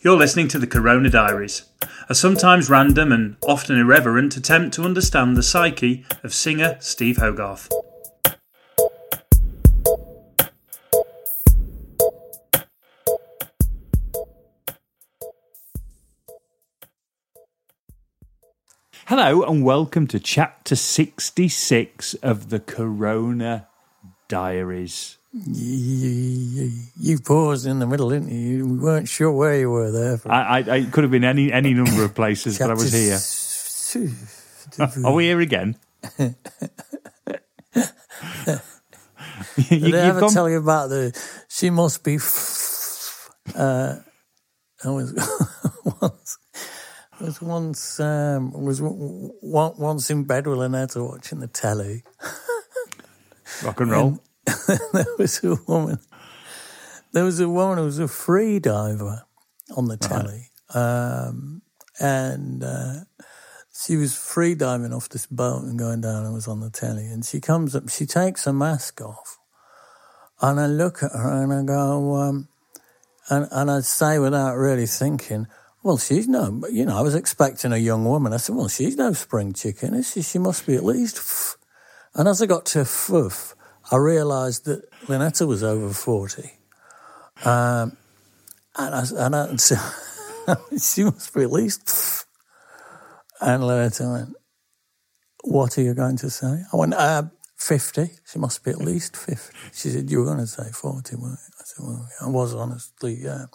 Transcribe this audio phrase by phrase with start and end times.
[0.00, 1.64] You're listening to the Corona Diaries,
[2.08, 7.68] a sometimes random and often irreverent attempt to understand the psyche of singer Steve Hogarth.
[19.06, 23.66] Hello and welcome to chapter 66 of the Corona
[24.28, 25.17] Diaries.
[25.32, 28.66] You, you paused in the middle, didn't you?
[28.66, 30.18] We weren't sure where you were there.
[30.26, 33.18] I, I, I could have been any any number of places, but I was here.
[35.04, 35.76] Are we here again?
[36.18, 36.34] you,
[39.80, 41.18] Did I ever gone- tell you about the?
[41.48, 42.16] She must be.
[42.16, 43.96] F- uh,
[44.84, 45.12] I was
[46.00, 46.38] once.
[47.20, 52.04] Was once um, was w- w- once in bed with Lynetta watching the telly.
[53.64, 54.22] rock and roll.
[54.92, 55.98] there was a woman.
[57.12, 59.24] There was a woman who was a free diver
[59.76, 61.62] on the telly, um,
[61.98, 62.94] and uh,
[63.72, 66.24] she was free diving off this boat and going down.
[66.24, 67.88] and was on the telly, and she comes up.
[67.88, 69.38] She takes her mask off,
[70.40, 72.48] and I look at her and I go, um,
[73.30, 75.46] and and I say without really thinking.
[75.80, 78.32] Well, she's no, but, you know, I was expecting a young woman.
[78.32, 79.94] I said, well, she's no spring chicken.
[79.94, 80.22] is she?
[80.22, 81.18] She must be at least.
[81.18, 81.56] F-.
[82.14, 83.54] And as I got to foof,
[83.90, 86.50] I realised that Lynetta was over 40.
[87.44, 87.96] Um,
[88.76, 89.76] and I, and I so,
[90.80, 92.26] she must be at least.
[93.40, 94.36] And Lynetta went,
[95.44, 96.62] What are you going to say?
[96.72, 97.24] I went, uh,
[97.56, 98.10] 50.
[98.30, 99.56] She must be at least 50.
[99.72, 101.54] She said, You were going to say 40, weren't you?
[101.58, 103.46] I said, Well, I was honestly, yeah.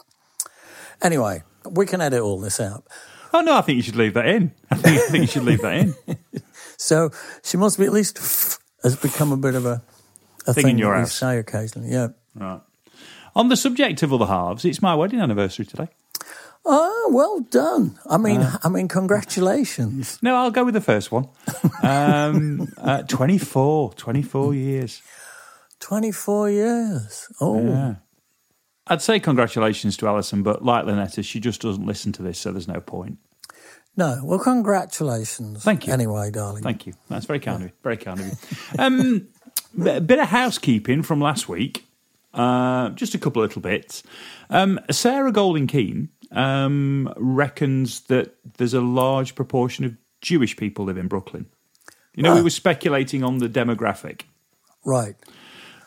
[1.01, 2.85] Anyway, we can edit all this out.
[3.33, 4.53] Oh no, I think you should leave that in.
[4.69, 5.95] I think, I think you should leave that in.
[6.77, 7.11] So
[7.43, 8.17] she must be at least
[8.83, 9.81] has become a bit of a,
[10.47, 11.13] a Thing thing, in your house.
[11.13, 11.89] say occasionally.
[11.91, 12.09] Yeah.
[12.35, 12.61] Right.
[13.35, 15.89] On the subject of other halves, it's my wedding anniversary today.
[16.65, 17.99] Oh, well done.
[18.09, 18.57] I mean, Uh.
[18.63, 20.19] I mean, congratulations.
[20.21, 21.27] No, I'll go with the first one.
[21.81, 25.01] Um, uh, 24, 24 years.
[25.79, 27.27] Twenty-four years.
[27.41, 27.95] Oh, Yeah.
[28.87, 32.51] I'd say congratulations to Alison, but like Lynetta, she just doesn't listen to this, so
[32.51, 33.17] there's no point.
[33.97, 34.21] no.
[34.23, 35.63] Well, congratulations.
[35.63, 35.93] Thank you.
[35.93, 36.63] Anyway, darling.
[36.63, 36.93] Thank you.
[37.09, 37.71] That's very kind of you.
[37.83, 38.33] Very kind of you.
[38.79, 39.27] Um,
[39.79, 41.85] a bit of housekeeping from last week.
[42.33, 44.01] Uh, just a couple of little bits.
[44.49, 50.97] Um, Sarah Golding Keane um, reckons that there's a large proportion of Jewish people live
[50.97, 51.45] in Brooklyn.
[52.15, 54.21] You know, we were speculating on the demographic.
[54.85, 55.15] Right.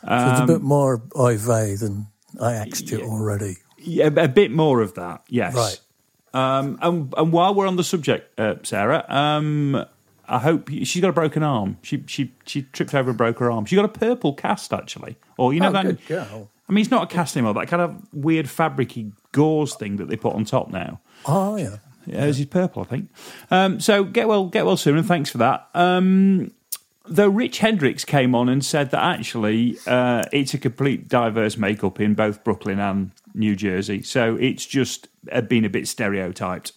[0.07, 2.09] So it's a bit more vey than
[2.41, 3.57] I asked you already.
[3.79, 5.55] Yeah, a bit more of that, yes.
[5.55, 5.81] Right.
[6.35, 9.85] Um, and, and while we're on the subject, uh, Sarah, um,
[10.29, 11.79] I hope she's got a broken arm.
[11.83, 13.65] She she she tripped over and broke her arm.
[13.65, 15.85] She got a purple cast actually, or you know Oh, that.
[15.85, 16.51] good girl.
[16.69, 17.55] I mean, it's not a cast anymore.
[17.55, 21.01] That kind of weird fabricy gauze thing that they put on top now.
[21.25, 21.77] Oh, yeah.
[22.07, 23.09] Yeah, hers is purple, I think.
[23.53, 25.69] Um, so get well, get well soon, and thanks for that.
[25.75, 26.51] Um,
[27.09, 32.01] though Rich Hendricks came on and said that actually uh, it's a complete diverse makeup
[32.01, 36.73] in both Brooklyn and New Jersey, so it's just uh, been a bit stereotyped.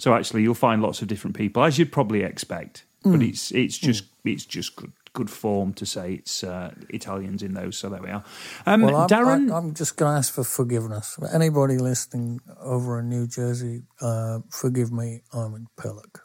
[0.00, 2.84] So actually, you'll find lots of different people, as you'd probably expect.
[3.02, 7.54] But it's it's just it's just good good form to say it's uh, Italians in
[7.54, 7.76] those.
[7.78, 8.22] So there we are.
[8.66, 11.18] Um, Well, I'm, Darren, I, I'm just going to ask for forgiveness.
[11.34, 15.22] Anybody listening over in New Jersey, uh, forgive me.
[15.32, 16.22] I'm in Pillock.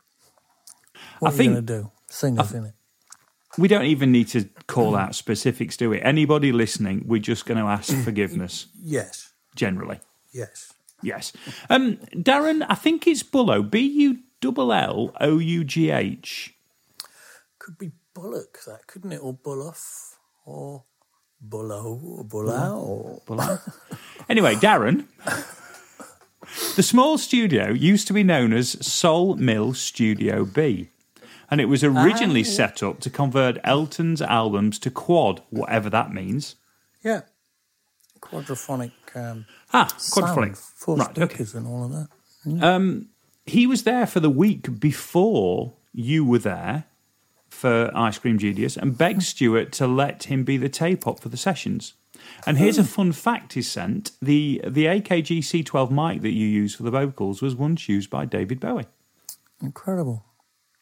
[1.19, 1.91] What I are think- you going to do?
[2.09, 2.73] Sing us in it.
[3.57, 5.99] we don't even need to call out specifics, do we?
[6.01, 9.33] Anybody listening, we're just going to ask forgiveness Yes.
[9.55, 9.99] generally.
[10.31, 10.71] Yes.
[11.01, 11.33] Yes.
[11.69, 13.69] Um, Darren, I think it's Bullo.
[13.69, 16.53] B U double L O U G H.
[17.59, 19.19] Could be Bullock, that couldn't it?
[19.21, 20.15] Or Bulloff,
[20.45, 20.83] or
[21.45, 22.23] Bullo, or
[23.25, 23.59] Bullow.
[24.29, 25.05] Anyway, Darren.
[26.75, 30.89] The small studio used to be known as Soul Mill Studio B,
[31.49, 36.55] and it was originally set up to convert Elton's albums to quad, whatever that means.
[37.03, 37.21] Yeah.
[38.21, 38.91] Quadraphonic.
[39.15, 39.87] Um, Ah.
[40.75, 41.45] Four Right, okay.
[41.55, 42.07] and all of that.
[43.45, 46.85] he was there for the week before you were there
[47.49, 51.29] for Ice Cream Genius and begged Stuart to let him be the tape op for
[51.29, 51.93] the sessions.
[52.45, 56.75] And here's a fun fact he sent: the the AKG C12 mic that you use
[56.75, 58.87] for the vocals was once used by David Bowie.
[59.61, 60.23] Incredible.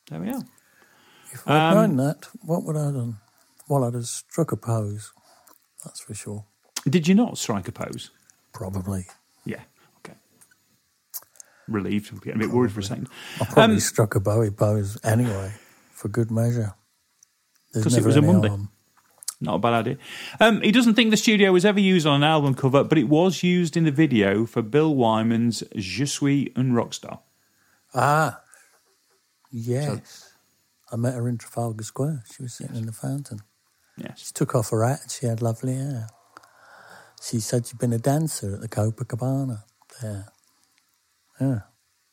[0.09, 0.44] There we are.
[1.31, 3.18] If I'd Um, known that, what would I have done?
[3.68, 5.12] Well, I'd have struck a pose.
[5.83, 6.45] That's for sure.
[6.88, 8.12] Did you not strike a pose?
[8.53, 9.05] Probably.
[9.45, 9.61] Yeah.
[10.00, 10.15] Okay.
[11.67, 12.11] Relieved.
[12.11, 13.09] I'm a bit worried for a second.
[13.41, 15.53] I probably Um, struck a Bowie pose anyway,
[15.91, 16.75] for good measure.
[17.73, 18.51] Because it was a Monday.
[19.41, 19.97] Not a bad idea.
[20.39, 23.09] Um, he doesn't think the studio was ever used on an album cover, but it
[23.09, 27.19] was used in the video for Bill Wyman's Je suis un rockstar.
[27.94, 28.39] Ah,
[29.51, 30.29] yes.
[30.91, 32.23] I met her in Trafalgar Square.
[32.33, 33.41] She was sitting in the fountain.
[33.97, 34.19] Yes.
[34.27, 35.11] She took off her hat.
[35.19, 36.07] She had lovely hair.
[37.24, 39.64] She said she'd been a dancer at the Copacabana
[40.02, 40.25] there.
[41.40, 41.60] Yeah.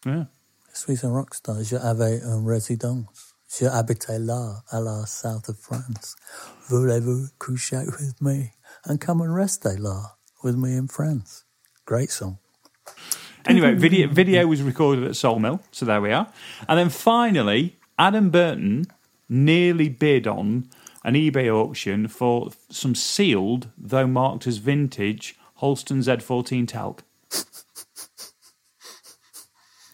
[0.06, 0.24] Yeah.
[0.72, 1.64] Je suis un rockstar.
[1.64, 3.34] Je avais une résidence.
[3.48, 6.14] Je habitais là, à la south of France.
[6.68, 8.52] Voulez-vous coucher with me?
[8.84, 10.12] And come and rest là
[10.44, 11.44] with me in France.
[11.84, 12.38] Great song.
[13.46, 16.28] Anyway, video video was recorded at Soul Mill, so there we are.
[16.68, 18.86] And then finally, Adam Burton
[19.28, 20.68] nearly bid on
[21.04, 27.02] an eBay auction for some sealed, though marked as vintage, Halston Z14 talc.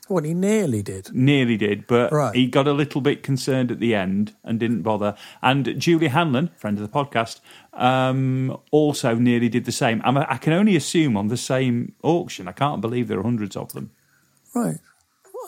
[0.09, 1.13] What he nearly did.
[1.13, 2.33] Nearly did, but Right.
[2.35, 5.17] he got a little bit concerned at the end and didn't bother.
[5.43, 7.41] And Julie Hanlon, friend of the podcast,
[7.73, 10.01] um, also nearly did the same.
[10.05, 12.47] I'm, I can only assume on the same auction.
[12.47, 13.91] I can't believe there are hundreds of them.
[14.55, 14.79] Right.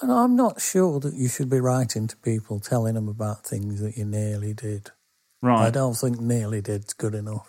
[0.03, 3.81] And I'm not sure that you should be writing to people telling them about things
[3.81, 4.91] that you nearly did.
[5.41, 5.67] Right.
[5.67, 7.49] I don't think nearly did's good enough.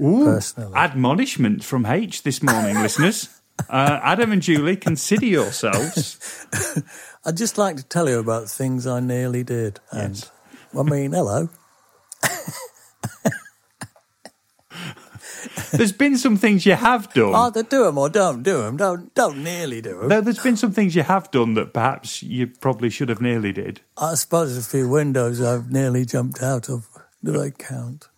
[0.00, 0.74] Ooh, personally.
[0.74, 3.28] Admonishment from H this morning, listeners.
[3.68, 6.46] Uh, Adam and Julie, consider yourselves.
[7.24, 9.80] I'd just like to tell you about things I nearly did.
[9.90, 10.28] And
[10.78, 11.48] I mean, hello.
[15.72, 17.34] There's been some things you have done.
[17.34, 18.76] Oh, Either do them or don't do them.
[18.76, 20.08] Don't don't nearly do them.
[20.08, 23.52] Though there's been some things you have done that perhaps you probably should have nearly
[23.52, 23.80] did.
[23.96, 26.88] I suppose a few windows I've nearly jumped out of.
[27.24, 28.08] Do they count?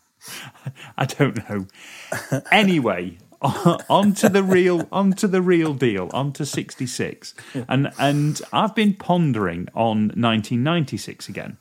[0.97, 1.67] I don't know.
[2.51, 7.35] Anyway, on to the real, on to the real deal, on to 66.
[7.69, 11.59] And and I've been pondering on 1996 again.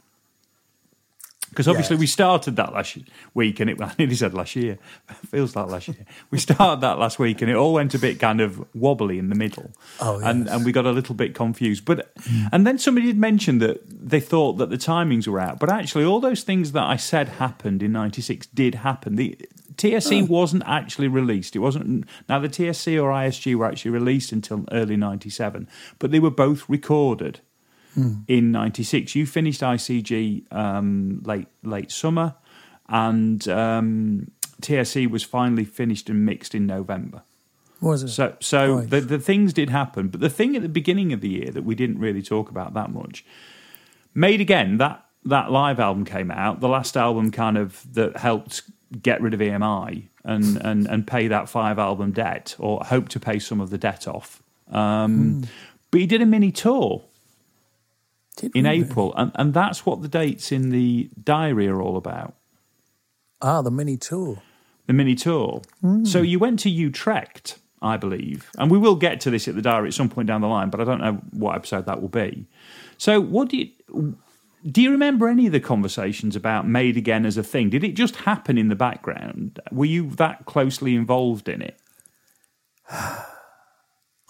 [1.53, 1.99] Because obviously Yes.
[2.01, 2.97] we started that last
[3.35, 4.79] week, and it I nearly said last year.
[5.29, 6.05] feels like last year.
[6.31, 9.29] We started that last week, and it all went a bit kind of wobbly in
[9.29, 9.71] the middle.
[9.99, 10.55] Oh, and yes.
[10.55, 11.85] and we got a little bit confused.
[11.85, 12.11] But
[12.51, 16.05] and then somebody had mentioned that they thought that the timings were out, but actually
[16.05, 19.15] all those things that I said happened in '96 did happen.
[19.15, 19.37] The
[19.77, 21.55] TSE wasn't actually released.
[21.55, 25.67] It wasn't now the TSE or ICG were actually released until early '97,
[25.99, 27.39] but they were both recorded
[28.27, 29.15] in '96.
[29.15, 32.35] You finished ICG um, late late summer,
[32.89, 34.31] and um,
[34.61, 37.23] TSE was finally finished and mixed in November.
[37.81, 38.09] Was it?
[38.09, 38.89] So, so Right.
[38.89, 41.63] the, the things did happen, but the thing at the beginning of the year that
[41.65, 43.25] we didn't really talk about that much,
[44.15, 48.63] made again that that live album came out, the last album kind of that helped
[49.01, 53.19] get rid of EMI and and and pay that five album debt or hope to
[53.19, 54.41] pay some of the debt off.
[54.71, 55.43] Um,
[55.91, 57.03] But he did a mini tour
[58.35, 58.81] Did in really?
[58.81, 62.35] April, and, and that's what the dates in the diary are all about.
[63.41, 64.41] Ah, the mini tour.
[64.87, 65.61] the mini tour.
[66.03, 69.61] So you went to Utrecht, I believe, and we will get to this at the
[69.61, 72.09] diary at some point down the line, but I don't know what episode that will
[72.09, 72.45] be.
[72.97, 73.69] So, what do you
[74.71, 74.81] do?
[74.81, 77.69] You remember any of the conversations about Made Again as a thing?
[77.69, 79.59] Did it just happen in the background?
[79.71, 81.77] Were you that closely involved in it?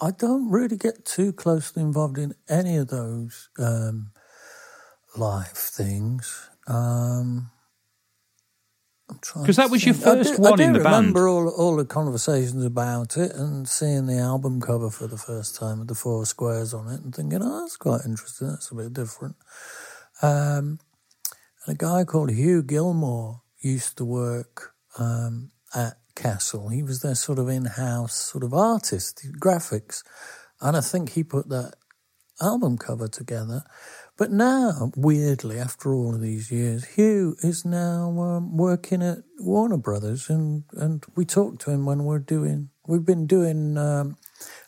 [0.04, 4.10] I don't really get too closely involved in any of those um,
[5.16, 6.50] live things.
[6.66, 7.50] Um,
[9.10, 9.94] I'm trying 'Cause that was your.
[9.94, 10.94] I first do- one I do in the band.
[10.94, 15.16] I remember all all the conversations about it and seeing the album cover for the
[15.18, 18.48] first time with the four squares on it and thinking, oh, that's quite interesting.
[18.48, 19.36] That's a bit different.
[20.22, 20.80] Um,
[21.66, 26.68] and a guy called Hugh Gilmour used to work um, at Castle.
[26.68, 30.02] He was their sort of in-house sort of artist, graphics,
[30.60, 31.74] and I think he put that
[32.40, 33.64] album cover together.
[34.16, 39.76] But now, weirdly, after all of these years, Hugh is now um, working at Warner
[39.76, 42.70] Brothers, and and we talk to him when we're doing.
[42.86, 44.16] We've been doing um,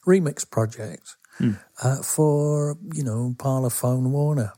[0.06, 1.16] remix projects
[1.82, 4.52] uh, for you know Parlophone Warner,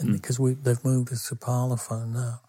[0.00, 2.40] and because we they've moved us to Parlophone now.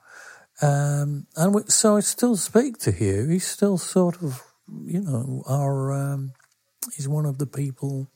[0.64, 3.28] Um, and we, so I still speak to Hugh.
[3.28, 4.42] He's still sort of,
[4.86, 5.92] you know, our.
[5.92, 6.34] Um,
[6.96, 8.08] he's one of the people,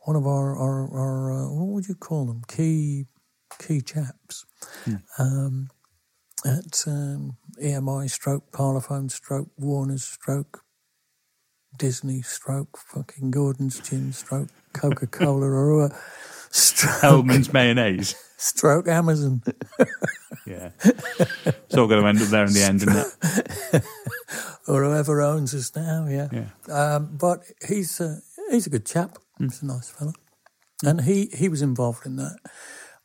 [0.00, 2.42] one of our our, our uh, what would you call them?
[2.48, 3.06] Key
[3.58, 4.44] key chaps.
[5.18, 5.68] Um,
[6.44, 10.62] at um, EMI stroke Parlophone stroke Warner's stroke
[11.78, 15.90] Disney stroke fucking Gordon's gin stroke Coca Cola or
[16.54, 18.14] stroke Hellmann's mayonnaise.
[18.36, 19.42] stroke Amazon.
[20.46, 20.72] Yeah.
[20.84, 22.96] It's all going to end up there in the end, isn't
[23.72, 23.82] it?
[24.68, 26.06] or whoever owns us now.
[26.06, 26.28] Yeah.
[26.30, 26.46] Yeah.
[26.74, 28.18] Um, but he's a,
[28.50, 29.16] he's a good chap.
[29.38, 30.12] He's a nice fellow,
[30.84, 32.36] and he he was involved in that.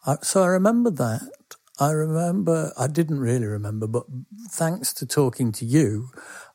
[0.05, 1.21] I, so I remember that.
[1.79, 2.73] I remember.
[2.77, 4.03] I didn't really remember, but
[4.51, 6.09] thanks to talking to you,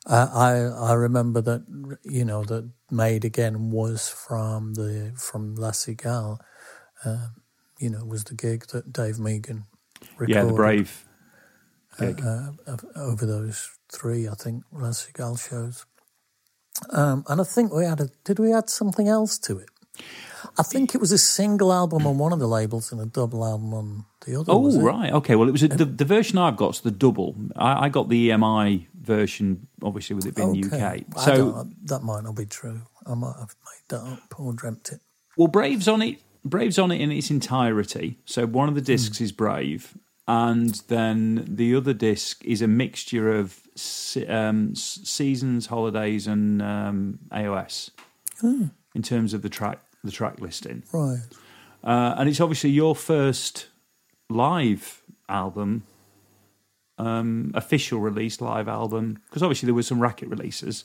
[0.05, 1.65] uh, I I remember that
[2.03, 6.37] you know that Made Again was from the from La Cigale.
[7.05, 7.35] Um,
[7.79, 9.63] you know, was the gig that Dave Meegan
[10.17, 11.05] recorded Yeah, the Brave.
[11.99, 12.21] gig.
[12.25, 12.51] uh,
[12.95, 15.85] over those three, I think, La Cigale shows.
[16.91, 19.69] Um, and I think we had a, did we add something else to it?
[20.57, 23.45] I think it was a single album on one of the labels and a double
[23.45, 24.51] album on the other.
[24.51, 25.11] Oh, right.
[25.11, 25.35] Okay.
[25.35, 27.35] Well, it was a, the, the version I've got's the double.
[27.55, 31.05] I, I got the EMI version, obviously, with it being Okay.
[31.13, 31.19] UK.
[31.21, 32.81] So, don't- that might not be true.
[33.05, 34.99] I might have made that up or dreamt it.
[35.37, 36.21] well, Brave's on it.
[36.45, 38.19] Brave's on it in its entirety.
[38.25, 39.97] So one of the discs is Brave,
[40.27, 43.59] and then the other disc is a mixture of
[44.29, 47.89] um, seasons, holidays, and um, AOS
[48.41, 48.65] Hmm.
[48.93, 50.83] in terms of the track the track listing.
[50.93, 51.19] Right.
[51.83, 53.67] Uh, and it's obviously your first
[54.29, 55.83] live album,
[56.99, 60.83] um, official release live album, because obviously there were some racket releases,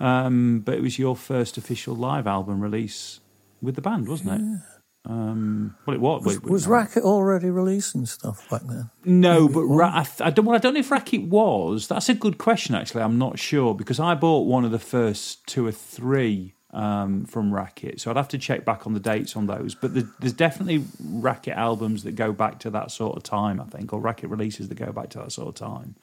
[0.00, 3.20] um, but it was your first official live album release
[3.60, 4.60] with the band, wasn't it?
[5.06, 6.24] Um, well, it was.
[6.24, 6.66] Was, was.
[6.66, 8.90] Racket already releasing stuff back then?
[9.04, 10.46] No, but Ra- I, th- I don't.
[10.46, 11.88] Well, I don't know if Racket was.
[11.88, 12.74] That's a good question.
[12.74, 17.26] Actually, I'm not sure because I bought one of the first two or three um,
[17.26, 19.74] from Racket, so I'd have to check back on the dates on those.
[19.74, 23.60] But there, there's definitely Racket albums that go back to that sort of time.
[23.60, 25.96] I think, or Racket releases that go back to that sort of time.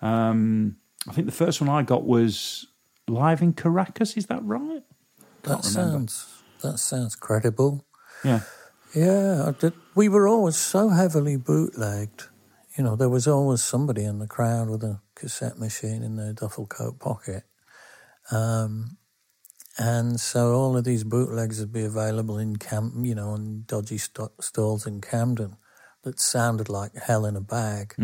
[0.00, 2.66] Um, I think the first one I got was
[3.06, 4.16] live in Caracas.
[4.16, 4.82] Is that right?
[5.42, 5.68] That remember.
[5.68, 7.84] sounds that sounds credible.
[8.24, 8.40] Yeah.
[8.94, 9.52] Yeah,
[9.94, 12.28] we were always so heavily bootlegged.
[12.76, 16.32] You know, there was always somebody in the crowd with a cassette machine in their
[16.32, 17.44] duffel coat pocket.
[18.30, 18.98] Um,
[19.78, 23.98] and so all of these bootlegs would be available in Cam, you know, in dodgy
[23.98, 25.56] st- stalls in Camden
[26.02, 27.94] that sounded like hell in a bag.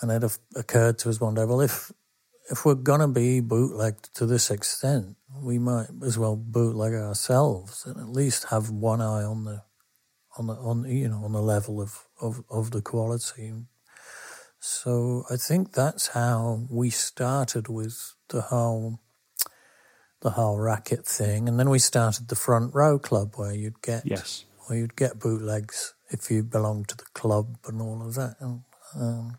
[0.00, 1.90] And it occurred to us one day, well, if
[2.50, 7.96] if we're gonna be bootlegged to this extent, we might as well bootleg ourselves and
[7.98, 9.62] at least have one eye on the
[10.38, 13.52] on the on you know on the level of of, of the quality.
[14.58, 19.00] So I think that's how we started with the whole
[20.20, 24.02] the whole racket thing, and then we started the front row club where you'd get
[24.06, 24.44] Yes.
[24.66, 28.36] where you'd get bootlegs if you belonged to the club and all of that.
[28.40, 28.62] And,
[28.94, 29.38] um,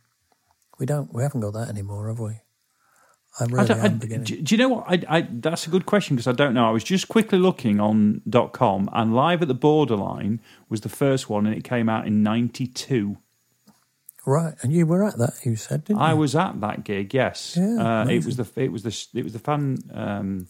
[0.80, 2.42] we don't we haven't got that anymore, have we?
[3.40, 4.24] I really I am beginning.
[4.26, 4.86] do, do you know what?
[4.88, 6.68] I, I, that's a good question because I don't know.
[6.68, 8.22] I was just quickly looking on
[8.54, 12.24] .com and Live at the Borderline was the first one and it came out in
[12.24, 13.18] 92.
[14.26, 15.34] right, and you were at that.
[15.46, 16.18] You said, didn't I you?
[16.18, 17.56] was at that gig, yes.
[17.60, 20.48] Yeah, uh, it was the it was the it was the fan um,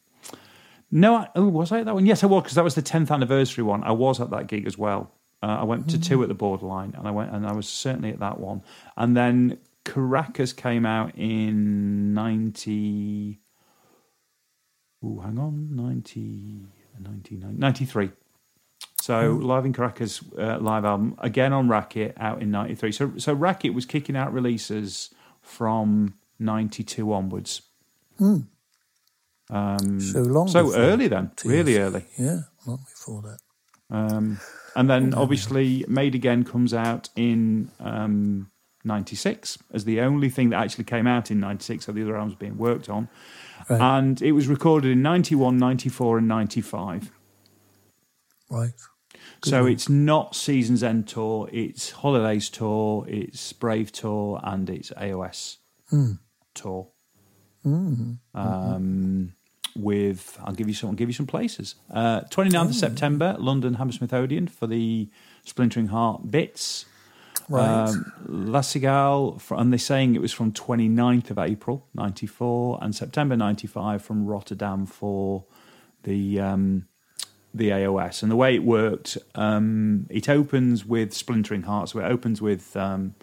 [0.90, 2.06] No, I, oh, was I at that one?
[2.06, 3.84] Yes, I was because that was the 10th anniversary one.
[3.84, 5.12] I was at that gig as well.
[5.44, 6.04] Uh, I went to Mm.
[6.04, 8.64] two at the Borderline, and I went and I was certainly at that one.
[8.96, 13.40] And then Caracas came out in ninety.
[15.04, 16.66] Oh, hang on, 90,
[17.00, 18.10] 99 93.
[19.02, 22.92] So live in Caracas, uh, live album again on Racket out in '93.
[22.92, 27.62] So so Racket was kicking out releases from '92 onwards.
[29.50, 32.06] Um, So long so early then, really early.
[32.18, 33.38] Yeah, long before that.
[33.90, 34.40] Um,
[34.76, 38.52] and then obviously Made Again comes out in um,
[38.88, 42.36] 96 as the only thing that actually came out in 96, so the other albums
[42.36, 43.10] being worked on.
[43.70, 43.80] Right.
[43.82, 47.12] And it was recorded in 91, 94, and 95.
[48.50, 48.72] Right.
[49.44, 55.58] So it's not Seasons End Tour, it's Holidays Tour, it's Brave Tour, and it's AOS
[56.56, 56.88] Tour.
[58.34, 59.34] Um,
[59.76, 61.76] with I'll give you some I'll give you some places.
[61.92, 65.10] Uh, 29th of September, London Hammersmith Odeon for the
[65.46, 66.86] Splintering Heart bits.
[67.50, 67.88] Right.
[67.88, 68.62] Um, La
[69.52, 74.86] and they're saying it was from 29th of April 94 and September 95 from Rotterdam
[74.86, 75.46] for
[76.04, 76.88] the um,
[77.54, 78.22] the AOS.
[78.22, 82.76] And the way it worked, um, it opens with Splintering Heart, so it opens with
[82.76, 83.16] um,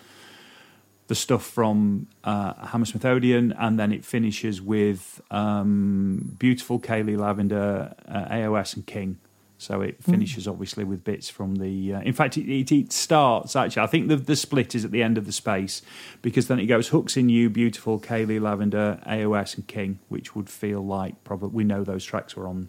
[1.07, 7.95] the stuff from uh, Hammersmith Odeon, and then it finishes with um, Beautiful Kayleigh Lavender,
[8.09, 9.19] uh, AOS, and King.
[9.64, 11.94] So it finishes obviously with bits from the.
[11.94, 13.83] Uh, in fact, it, it, it starts actually.
[13.83, 15.83] I think the the split is at the end of the space
[16.23, 20.49] because then it goes hooks in you, beautiful, Kayleigh, Lavender, AOS, and King, which would
[20.49, 22.68] feel like probably we know those tracks were on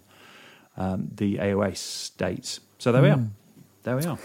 [0.76, 2.60] um, the AOS dates.
[2.78, 3.20] So there we are.
[3.84, 4.18] There we are.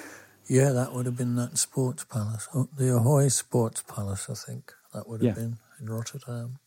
[0.49, 2.47] Yeah, that would have been that Sports Palace.
[2.53, 4.73] Oh, the Ahoy Sports Palace, I think.
[4.93, 5.41] That would have Yeah.
[5.43, 6.57] been in Rotterdam.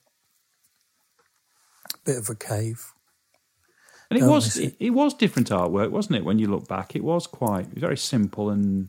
[2.04, 2.93] Bit of a cave.
[4.14, 4.90] And it Don't was it, it.
[4.90, 6.24] was different artwork, wasn't it?
[6.24, 8.88] When you look back, it was quite very simple and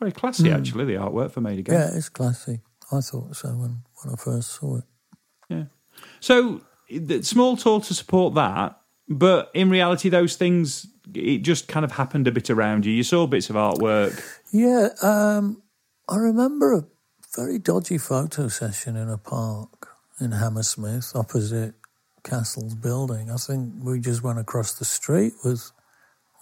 [0.00, 0.50] very classy.
[0.50, 1.76] Actually, the artwork for Made Again.
[1.76, 2.58] Yeah, it's classy.
[2.90, 4.84] I thought so when, when I first saw it.
[5.48, 5.64] Yeah.
[6.18, 11.84] So the small tour to support that, but in reality, those things it just kind
[11.84, 12.92] of happened a bit around you.
[12.92, 14.20] You saw bits of artwork.
[14.52, 15.62] Yeah, um,
[16.08, 16.84] I remember a
[17.36, 19.88] very dodgy photo session in a park
[20.20, 21.76] in Hammersmith opposite
[22.26, 23.30] Castle's building.
[23.30, 25.70] I think we just went across the street with,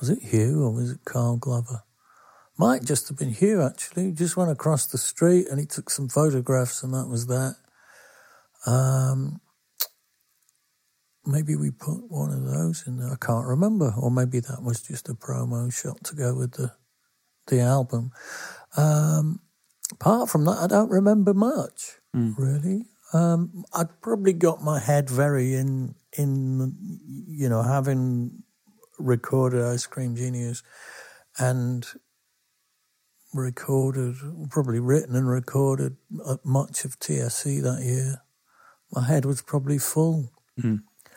[0.00, 1.82] was it Hugh or was it Carl Glover?
[2.56, 4.12] Might just have been Hugh actually.
[4.12, 7.56] Just went across the street and he took some photographs and that was that.
[8.66, 9.40] Um,
[11.26, 13.12] maybe we put one of those in there.
[13.12, 13.92] I can't remember.
[14.00, 16.72] Or maybe that was just a promo shot to go with the
[17.48, 18.10] the album.
[18.74, 19.40] Um,
[19.92, 21.98] apart from that, I don't remember much
[22.38, 22.86] really.
[23.14, 26.76] Um, I'd probably got my head very in in
[27.28, 28.42] you know having
[28.98, 30.62] recorded Ice Cream Genius
[31.38, 31.86] and
[33.32, 34.16] recorded,
[34.50, 35.96] probably written and recorded
[36.44, 38.22] much of TSE that year.
[38.92, 40.30] My head was probably full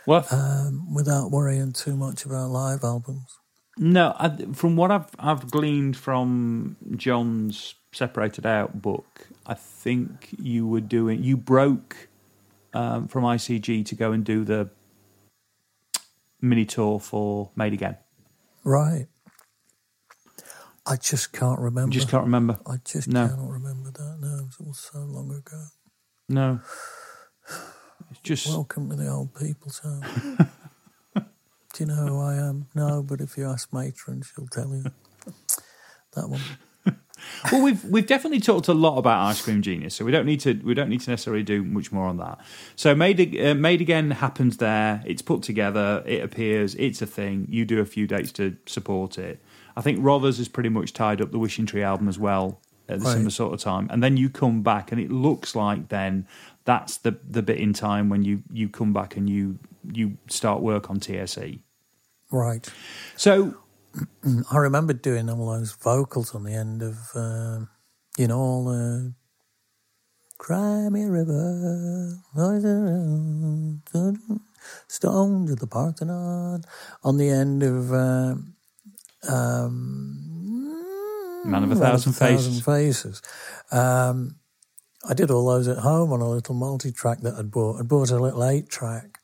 [0.05, 3.39] Well, um, without worrying too much about live albums.
[3.77, 10.67] no, I, from what I've I've gleaned from John's separated out book, I think you
[10.67, 12.07] were doing you broke
[12.73, 14.69] um, from ICG to go and do the
[16.41, 17.97] mini tour for Made Again.
[18.63, 19.07] Right.
[20.85, 21.93] I just can't remember.
[21.93, 22.59] You just can't remember.
[22.65, 23.27] I just No.
[23.27, 24.17] cannot remember that.
[24.21, 25.65] No, it was all so long ago.
[26.29, 26.59] No,
[28.11, 30.03] it's just Welcome to the old people's home.
[31.15, 32.67] Do you know who I am?
[32.73, 34.83] No, but if you ask Matron, she'll tell you.
[36.15, 36.41] That one.
[37.51, 40.39] Well, we've we've definitely talked a lot about Ice Cream Genius, so we don't need
[40.41, 42.39] to we don't need to necessarily do much more on that.
[42.75, 45.01] So made uh, made again happens there.
[45.05, 46.03] It's put together.
[46.05, 46.75] It appears.
[46.75, 47.47] It's a thing.
[47.49, 49.41] You do a few dates to support it.
[49.75, 52.99] I think Rothers has pretty much tied up the Wishing Tree album as well at
[52.99, 53.11] the Right.
[53.13, 56.27] similar sort of time, and then you come back, and it looks like then
[56.65, 59.59] that's the the bit in time when you you come back and you
[59.91, 61.59] you start work on TSE.
[62.31, 62.67] Right.
[63.15, 63.55] So
[64.51, 67.69] I remember doing all those vocals on the end of, um,
[68.17, 69.13] you know, all the
[70.37, 72.13] Cry Me River,
[74.87, 76.63] Stone to the Parthenon,
[77.03, 78.55] on the end of um,
[79.27, 82.61] um, Man of a Thousand Faces.
[82.61, 83.21] Faces.
[83.71, 84.35] Um,
[85.07, 87.79] I did all those at home on a little multi-track that I'd bought.
[87.79, 89.19] I'd bought a little eight-track,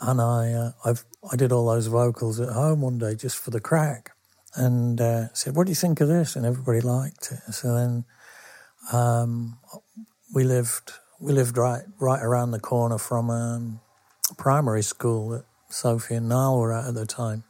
[0.00, 3.50] and I uh, I've, I did all those vocals at home one day just for
[3.50, 4.12] the crack,
[4.54, 7.52] and uh, said, "What do you think of this?" And everybody liked it.
[7.52, 8.04] So then
[8.92, 9.58] um,
[10.34, 13.80] we lived we lived right right around the corner from um,
[14.30, 17.44] a primary school that Sophie and Niall were at at the time.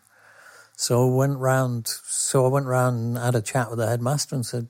[0.76, 1.86] So I went round.
[1.86, 4.68] So I went round and had a chat with the headmaster and said,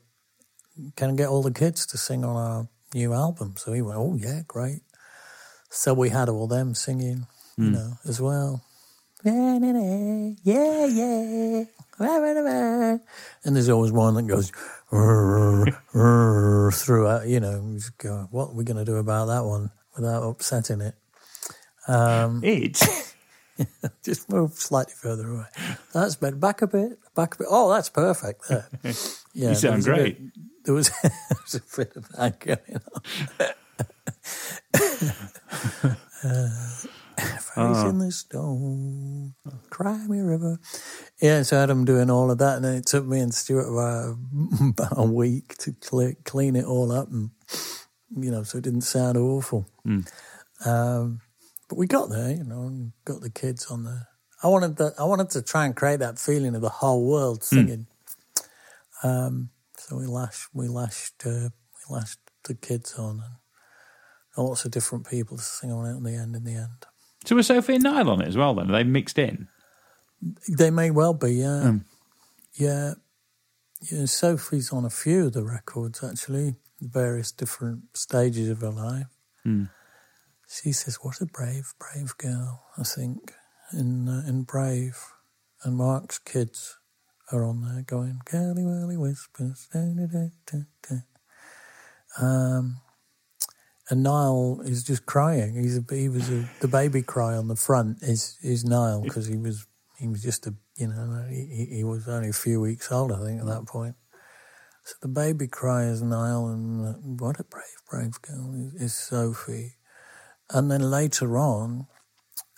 [0.96, 3.98] "Can I get all the kids to sing on our new album?" So he went,
[3.98, 4.82] "Oh yeah, great."
[5.70, 7.26] So we had all them singing,
[7.58, 8.62] you know, as well.
[9.24, 9.58] Yeah,
[10.44, 11.64] yeah, yeah.
[13.44, 14.50] And there's always one that goes
[16.84, 17.26] throughout.
[17.26, 20.22] You know, you just go, "What are we going to do about that one without
[20.22, 20.94] upsetting it?"
[21.88, 22.78] Um, it
[24.04, 25.46] just move slightly further away.
[25.94, 26.36] That's better.
[26.36, 26.98] Back a bit.
[27.14, 27.46] Back a bit.
[27.50, 28.48] Oh, that's perfect.
[28.48, 28.66] There.
[29.38, 30.18] Yeah, you sound a great.
[30.34, 31.12] bit- there was, there
[31.44, 33.02] was a bit of that going on.
[36.24, 36.50] uh,
[37.56, 39.34] face in the stone,
[39.70, 40.58] cry me river.
[41.20, 43.34] Yeah, so I had them doing all of that, and then it took me and
[43.34, 44.16] Stuart about,
[44.70, 47.30] about a week to cle clean it all up, and
[48.16, 49.68] you know, so it didn't sound awful.
[50.64, 51.20] Um,
[51.68, 54.08] but we got there, you know, and got the kids on there.
[54.42, 54.94] I wanted that.
[54.98, 57.86] I wanted to try and create that feeling of the whole world singing.
[59.02, 63.22] Um, so we lashed, we lashed, uh, we lashed the kids on,
[64.36, 66.36] and lots of different people to sing on it in the end.
[66.36, 66.86] In the end,
[67.26, 68.54] so was Sophie and Niall on it as well.
[68.54, 69.48] Then Are they mixed in.
[70.48, 71.34] they may well be.
[71.34, 71.74] Yeah,
[72.54, 72.94] yeah,
[73.90, 74.06] yeah.
[74.06, 79.06] Sophie's on a few of the records actually, various different stages of her life.
[80.48, 83.32] She says, "What a brave, brave girl." I think
[83.72, 84.98] in uh, in Brave,
[85.64, 86.78] and Mark's kids
[87.32, 89.68] are on there going, Curly Whirly Whispers.
[89.72, 90.58] Da, da,
[90.88, 90.96] da.
[92.18, 92.76] Um,
[93.88, 95.54] and Niall is just crying.
[95.54, 99.26] He's a, he was a, the baby cry on the front is is Niall because
[99.26, 99.66] he was
[99.98, 103.24] he was just a you know he, he was only a few weeks old I
[103.24, 103.94] think at that point.
[104.84, 106.92] So the baby cry is Niall, and uh,
[107.24, 109.74] what a brave brave girl is, is Sophie.
[110.48, 111.88] And then later on,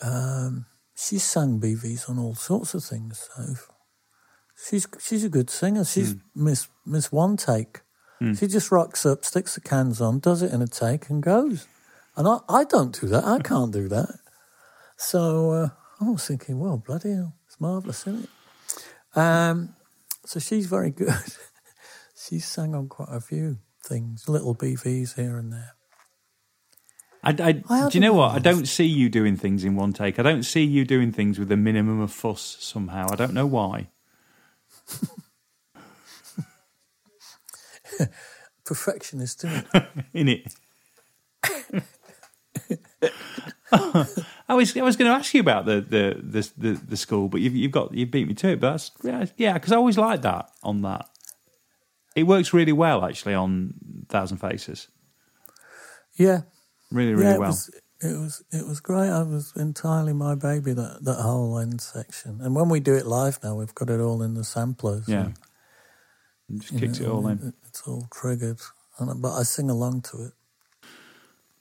[0.02, 3.30] um, she's sung BVs on all sorts of things.
[3.34, 3.54] So
[4.68, 5.84] she's she's a good singer.
[5.84, 7.80] She's Miss Miss One Take.
[8.34, 11.66] She just rocks up, sticks the cans on, does it in a take, and goes.
[12.16, 13.24] And I, I don't do that.
[13.24, 14.18] I can't do that.
[14.96, 15.68] So uh,
[16.00, 19.18] I was thinking, well, bloody hell, it's marvellous, isn't it?
[19.18, 19.76] Um,
[20.26, 21.14] so she's very good.
[22.28, 25.74] she's sang on quite a few things, little BVs here and there.
[27.22, 28.32] I, I, I do you know what?
[28.32, 30.18] I don't see you doing things in one take.
[30.18, 33.08] I don't see you doing things with a minimum of fuss somehow.
[33.10, 33.88] I don't know why.
[38.64, 39.86] Perfectionist, isn't it?
[40.14, 40.54] In it.
[43.70, 47.28] I was I was going to ask you about the the the, the, the school,
[47.28, 48.60] but you've you've got you beat me to it.
[48.60, 51.08] But that's yeah, yeah, because I always like that on that.
[52.16, 53.74] It works really well actually on
[54.08, 54.88] Thousand Faces.
[56.16, 56.42] yeah.
[56.90, 57.50] Really, really yeah, it well.
[57.50, 59.10] was, it was it was great.
[59.10, 62.40] I was entirely my baby that that whole end section.
[62.40, 65.08] And when we do it live now, we've got it all in the samplers.
[65.08, 65.34] yeah, and,
[66.48, 67.52] And just kicks know, it all in.
[67.66, 68.58] It's all triggered,
[68.98, 70.32] but I sing along to it.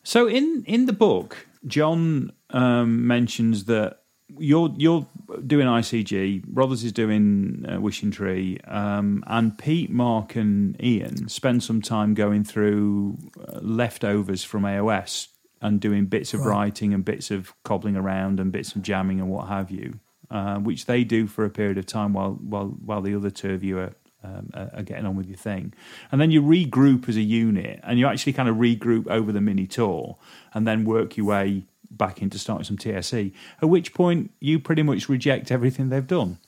[0.03, 3.99] So in in the book, Jon um, mentions that
[4.37, 5.05] you're you're
[5.45, 11.63] doing ICG, Rothers is doing uh, Wishing Tree, um, and Pete, Mark, and Ian spend
[11.63, 15.27] some time going through uh, leftovers from AOS
[15.61, 16.51] and doing bits of Right.
[16.51, 20.57] writing and bits of cobbling around and bits of jamming and what have you, uh,
[20.57, 23.63] which they do for a period of time while while while the other two of
[23.63, 23.93] you are.
[24.27, 25.73] Um, are getting on with your thing,
[26.11, 29.39] and then you regroup as a unit, and you actually kind of regroup over the
[29.41, 30.17] mini tour,
[30.53, 33.33] and then work your way back into starting some TSE.
[33.61, 36.39] At which point, you pretty much reject everything they've done.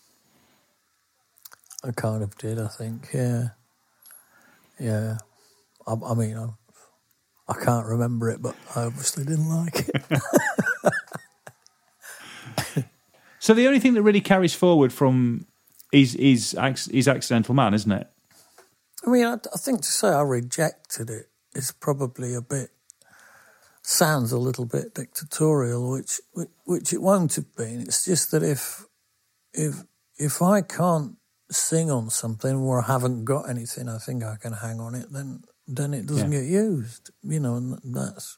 [1.84, 3.10] I kind of did, I think.
[3.14, 3.50] Yeah,
[4.80, 5.18] yeah.
[5.88, 6.50] I, I mean, I,
[7.48, 10.04] I can't remember it, but I obviously didn't like it.
[13.40, 15.48] So the only thing that really carries forward from
[15.92, 18.08] is is Acc- is accidental man, isn't it?
[19.06, 22.70] I mean, I, I think to say I rejected it is probably a bit
[23.82, 27.82] sounds a little bit dictatorial, which which, which it won't have been.
[27.82, 28.86] It's just that if
[29.54, 29.84] if
[30.18, 31.16] if I can't
[31.52, 35.12] sing on something or I haven't got anything, I think I can hang on it.
[35.12, 36.42] Then then it doesn't Yeah.
[36.42, 38.38] get used, you know, and that's.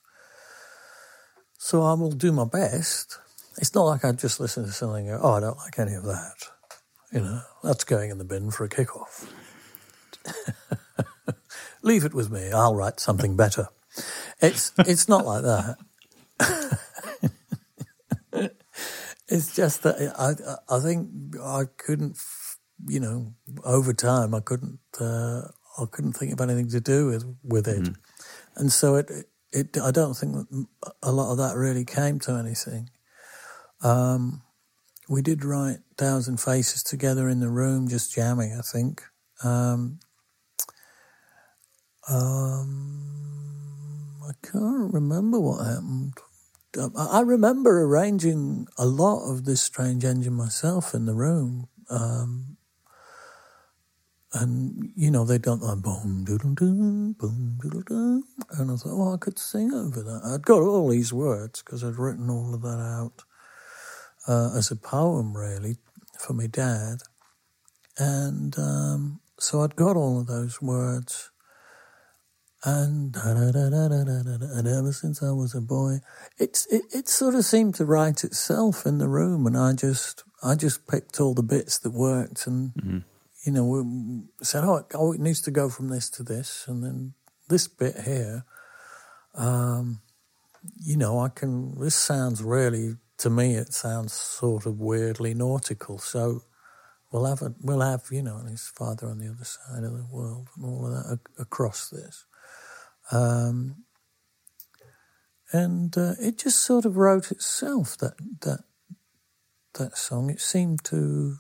[1.57, 3.17] So I will do my best.
[3.57, 5.93] It's not like I just listen to something and go, oh, I don't like any
[5.93, 6.35] of that.
[7.11, 9.27] You know, that's going in the bin for a kickoff.
[11.81, 12.51] Leave it with me.
[12.51, 13.67] I'll write something better.
[14.39, 15.77] It's it's not like that.
[19.27, 20.35] it's just that I
[20.73, 21.09] I think
[21.41, 22.17] I couldn't,
[22.87, 25.41] you know, over time I couldn't uh,
[25.77, 27.89] I couldn't think of anything to do with with it,
[28.55, 29.11] and so it
[29.51, 30.65] it I don't think that
[31.03, 32.89] a lot of that really came to anything.
[33.81, 34.43] Um,
[35.11, 38.55] we did write Thousand Faces together in the room, just jamming.
[38.57, 39.03] I think.
[39.43, 39.99] Um,
[42.07, 43.01] um,
[44.23, 46.13] I can't remember what happened.
[46.97, 51.67] I remember arranging a lot of this strange engine myself in the room.
[51.89, 52.55] Um,
[54.33, 58.23] and, you know, they'd done like boom, doodle doo, boom, doodle doo.
[58.51, 60.21] And I thought, well, I could sing over that.
[60.23, 63.25] I'd got all these words because I'd written all of that out
[64.27, 65.77] uh, as a poem, really,
[66.19, 66.99] for my dad.
[67.97, 71.31] And um, so I'd got all of those words.
[72.63, 76.01] And, and ever since I was a boy,
[76.37, 80.23] it's it, it sort of seemed to write itself in the room, and I just
[80.43, 82.71] I just picked all the bits that worked, and
[83.43, 86.65] you know we said, oh, it, oh, it needs to go from this to this,
[86.67, 87.13] and then
[87.49, 88.45] this bit here.
[89.33, 90.01] Um,
[90.79, 91.79] you know, I can.
[91.79, 93.55] This sounds really to me.
[93.55, 96.43] It sounds sort of weirdly nautical, so
[97.11, 100.07] we'll have a, we'll have you know his father on the other side of the
[100.11, 102.25] world and all of that ac- across this.
[103.11, 103.83] Um,
[105.51, 108.63] and uh, it just sort of wrote itself that that
[109.73, 110.29] that song.
[110.29, 111.35] It seemed to,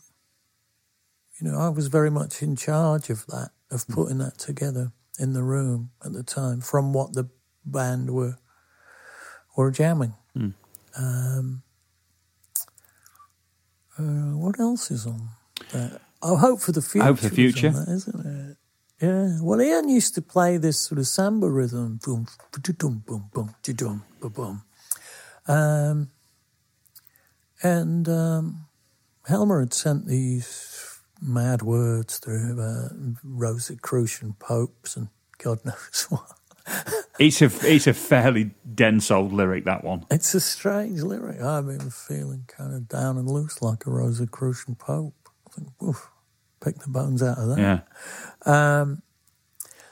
[1.39, 5.33] you know, I was very much in charge of that, of putting that together in
[5.33, 7.29] the room at the time, from what the
[7.65, 8.37] band were
[9.55, 10.13] were jamming.
[10.97, 11.70] Um, Uh,
[14.37, 15.29] what else is on
[15.71, 15.99] there?
[16.21, 17.05] Oh, Hope for the Future.
[17.05, 17.69] Hope for the is Future.
[17.71, 18.57] there, isn't it?
[19.01, 19.37] Yeah.
[19.41, 21.99] Well, Ian used to play this sort of samba rhythm.
[22.05, 24.63] Boom, boom, boom, boom, boom, boom, boom.
[25.47, 26.11] Um,
[27.63, 28.65] and um,
[29.27, 32.91] Helmer had sent these mad words through about
[33.23, 35.09] Rosicrucian popes and
[35.39, 36.37] God knows what.
[37.21, 40.05] It's a it's a fairly dense old lyric that one.
[40.09, 41.39] It's a strange lyric.
[41.39, 45.13] I've been feeling kind of down and loose like a Rosicrucian pope.
[45.47, 46.09] I think, oof,
[46.63, 47.59] pick the bones out of that.
[47.59, 48.81] Yeah.
[48.81, 49.03] Um,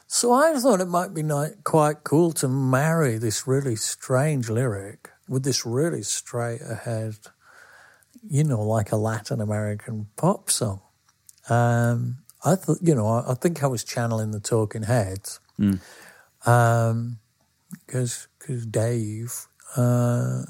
[0.08, 5.10] so I thought it might be ni- quite cool to marry this really strange lyric
[5.28, 7.15] with this really straight ahead,
[8.28, 10.82] you know, like a Latin American pop song.
[11.48, 15.82] Um, I thought, you know, I, I think I was channeling the Talking Heads Um,
[16.39, 20.43] because because Dave, uh,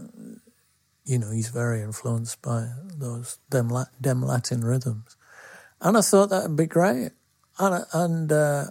[1.05, 5.17] you know, he's very influenced by those them, them Latin rhythms,
[5.81, 7.11] and I thought that would be great,
[7.57, 8.65] and and uh,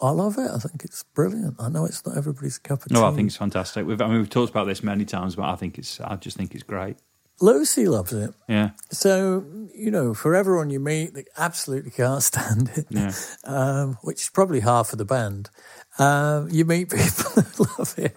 [0.00, 0.50] I love it.
[0.50, 1.56] I think it's brilliant.
[1.60, 2.94] I know it's not everybody's cup of tea.
[2.94, 3.86] No, I think it's fantastic.
[3.86, 6.36] We've I mean we've talked about this many times, but I think it's I just
[6.36, 6.96] think it's great.
[7.40, 8.32] Lucy loves it.
[8.48, 8.70] Yeah.
[8.90, 13.12] So you know, for everyone you meet that absolutely can't stand it, Yeah.
[13.44, 15.50] um, which is probably half of the band,
[15.98, 18.16] um, you meet people that love it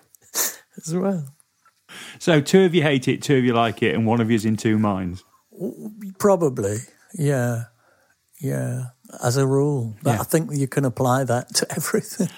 [0.77, 1.25] as well.
[2.19, 4.45] So two of you hate it, two of you like it, and one of you's
[4.45, 5.23] in two minds.
[6.19, 6.77] Probably,
[7.13, 7.65] yeah,
[8.39, 8.85] yeah.
[9.23, 10.21] As a rule, but Yeah.
[10.21, 12.29] I think you can apply that to everything,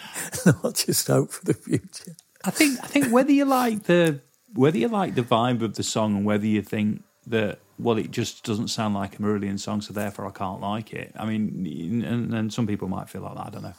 [0.45, 2.15] not just hope for the future.
[2.43, 4.19] I think I think whether you like the
[4.57, 8.11] whether you like the vibe of the song and whether you think that well it
[8.11, 11.11] just doesn't sound like a Marillion song, so therefore I can't like it.
[11.15, 13.47] I mean, and, and some people might feel like that.
[13.47, 13.73] I don't know,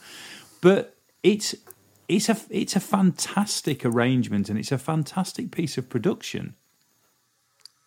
[0.61, 1.55] but it's
[2.07, 6.55] it's a it's a fantastic arrangement and it's a fantastic piece of production.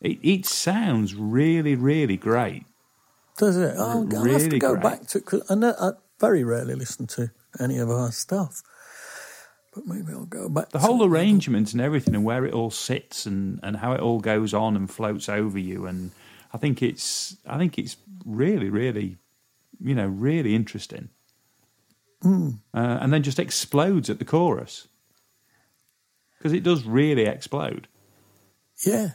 [0.00, 2.64] It it sounds really really great.
[3.38, 3.74] Does it?
[3.78, 4.82] Oh, I'll have to go great.
[4.82, 5.20] back to.
[5.20, 8.62] Cause I, know, I very rarely listen to any of our stuff,
[9.74, 10.70] but maybe I'll go back.
[10.70, 14.20] The whole arrangement and everything and where it all sits and, and how it all
[14.20, 16.10] goes on and floats over you and
[16.52, 19.16] I think it's I think it's really really
[19.80, 21.08] you know really interesting.
[22.24, 24.86] Uh, and then just explodes at the chorus
[26.38, 27.88] because it does really explode.
[28.86, 29.08] Yeah,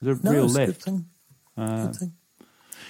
[0.00, 1.06] There's a no, real it's a good lift thing.
[1.56, 2.12] good thing.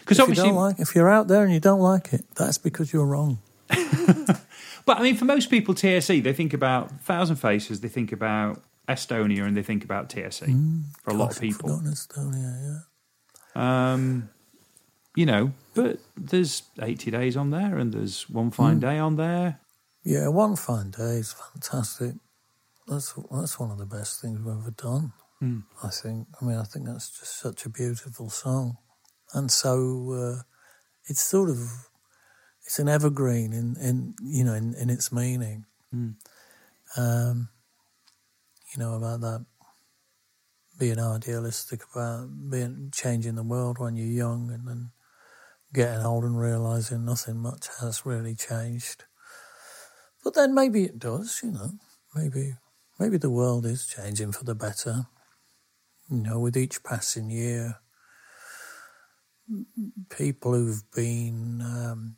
[0.01, 2.59] because you obviously, don't like, if you're out there and you don't like it, that's
[2.59, 3.39] because you're wrong.
[4.87, 8.63] but I mean, for most people, TSE they think about Thousand Faces, they think about
[8.89, 10.47] Estonia, and they think about TSE.
[11.03, 12.83] for a lot of people, Estonia,
[13.57, 13.93] yeah.
[13.93, 14.29] Um,
[15.15, 19.61] you know, but there's 80 days on there and there's one fine day on there.
[20.05, 22.15] Yeah, One Fine Day is fantastic.
[22.87, 25.15] That's that's one of the best things we've ever done.
[25.83, 26.29] I think.
[26.41, 28.77] I mean, I think that's just such a beautiful song,
[29.33, 30.43] and so uh,
[31.07, 31.89] it's sort of
[32.65, 35.67] it's an evergreen in, in you know in, in its meaning.
[36.97, 37.49] Um,
[38.73, 39.45] you know about that
[40.79, 44.91] being idealistic about being changing the world when you're young, and then
[45.73, 49.05] getting old and realizing nothing much has really changed.
[50.23, 51.73] But then maybe it does, you know.
[52.15, 52.55] Maybe
[52.99, 55.07] maybe the world is changing for the better.
[56.11, 57.77] You know, with each passing year,
[60.11, 62.17] people who've been um,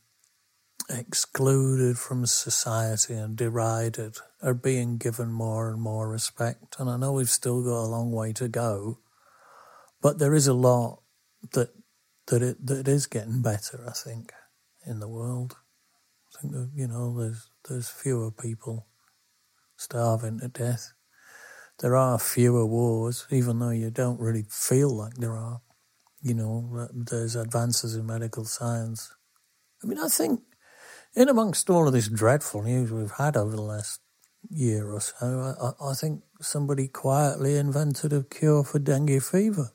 [0.89, 6.77] excluded from society and derided are being given more and more respect.
[6.79, 8.99] And I know we've still got a long way to go,
[10.01, 11.01] but there is a lot
[11.53, 11.71] that
[12.29, 13.85] that it that is getting better.
[13.89, 14.33] I think
[14.87, 15.57] in the world.
[16.37, 18.87] I think that, you know there's there's fewer people
[19.77, 20.93] starving to death.
[21.81, 25.61] There are fewer wars, even though you don't really feel like there are.
[26.23, 29.13] You know, there's advances in medical science.
[29.83, 30.41] I mean, I think
[31.17, 34.01] in amongst all of this dreadful news we've had over the last
[34.51, 39.73] year or so, I, I, think somebody quietly invented a cure for dengue fever.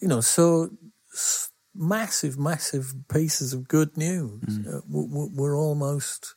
[0.00, 0.70] You know, so
[1.12, 6.34] s- massive, massive pieces of good news uh, w- w- were almost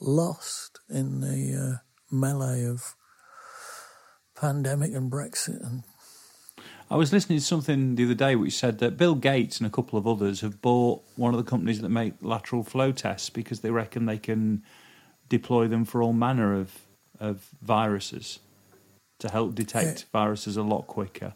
[0.00, 2.96] lost in the uh, melee of
[4.34, 5.64] pandemic and Brexit.
[5.64, 5.84] And
[6.92, 9.70] I was listening to something the other day which said that Bill Gates and a
[9.70, 13.60] couple of others have bought one of the companies that make lateral flow tests because
[13.60, 14.62] they reckon they can
[15.30, 16.82] deploy them for all manner of,
[17.18, 18.40] of viruses
[19.20, 21.32] to help detect viruses a lot quicker.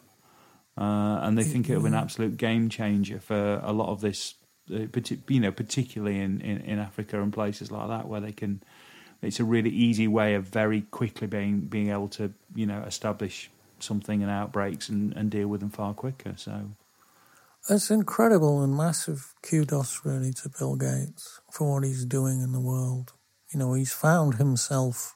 [0.77, 4.35] Uh, and they think it'll be an absolute game changer for a lot of this,
[4.71, 4.85] uh,
[5.27, 8.61] you know, particularly in, in, in Africa and places like that where they can.
[9.23, 13.49] It's a really easy way of very quickly being being able to, you know, establish
[13.83, 16.33] something and outbreaks and, and deal with them far quicker.
[16.37, 16.71] So
[17.69, 22.59] It's incredible and massive kudos, really, to Bill Gates for what he's doing in the
[22.59, 23.13] world.
[23.53, 25.15] You know, he's found himself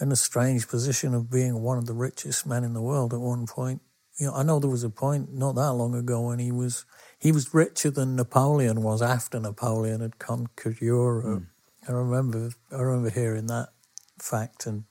[0.00, 3.20] in a strange position of being one of the richest men in the world at
[3.20, 3.82] one point.
[4.18, 6.84] You know, I know there was a point not that long ago when he was
[7.18, 11.24] he was richer than Napoleon was after Napoleon had conquered Europe.
[11.24, 11.44] Hmm.
[11.88, 13.70] I remember I remember hearing that
[14.18, 14.84] fact and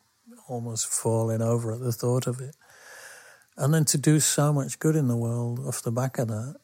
[0.52, 2.56] almost falling over at the thought of it.
[3.58, 6.56] And then to do so much good in the world off the back of that.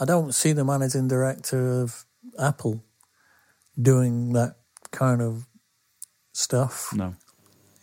[0.00, 2.04] I don't see the managing director of
[2.38, 2.84] Apple
[3.80, 4.56] doing that
[4.90, 5.46] kind of
[6.32, 6.90] stuff.
[6.94, 7.14] No.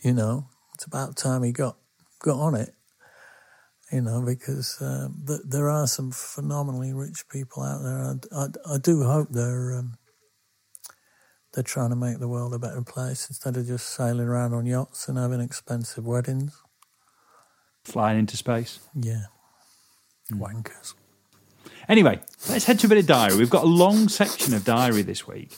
[0.01, 1.77] You know, it's about time he got
[2.19, 2.73] got on it.
[3.91, 8.17] You know, because uh, th- there are some phenomenally rich people out there.
[8.33, 9.97] I, I, I do hope they're um,
[11.55, 14.65] they're trying to make the world a better place instead of just sailing around on
[14.65, 16.61] yachts and having expensive weddings.
[17.85, 18.79] Flying into space.
[18.93, 19.23] Yeah,
[20.31, 20.93] wankers.
[21.87, 23.37] Anyway, let's head to a bit of diary.
[23.37, 25.55] We've got a long section of diary this week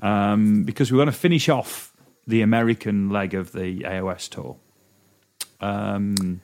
[0.00, 1.92] um, because we want to finish off
[2.26, 4.56] the American leg of the AOS tour.
[5.60, 6.40] Um,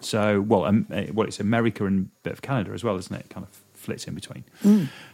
[0.00, 3.14] so, well, um, eh, well, it's America and a bit of Canada as well, isn't
[3.14, 3.24] it?
[3.24, 4.44] It kind of flits in between.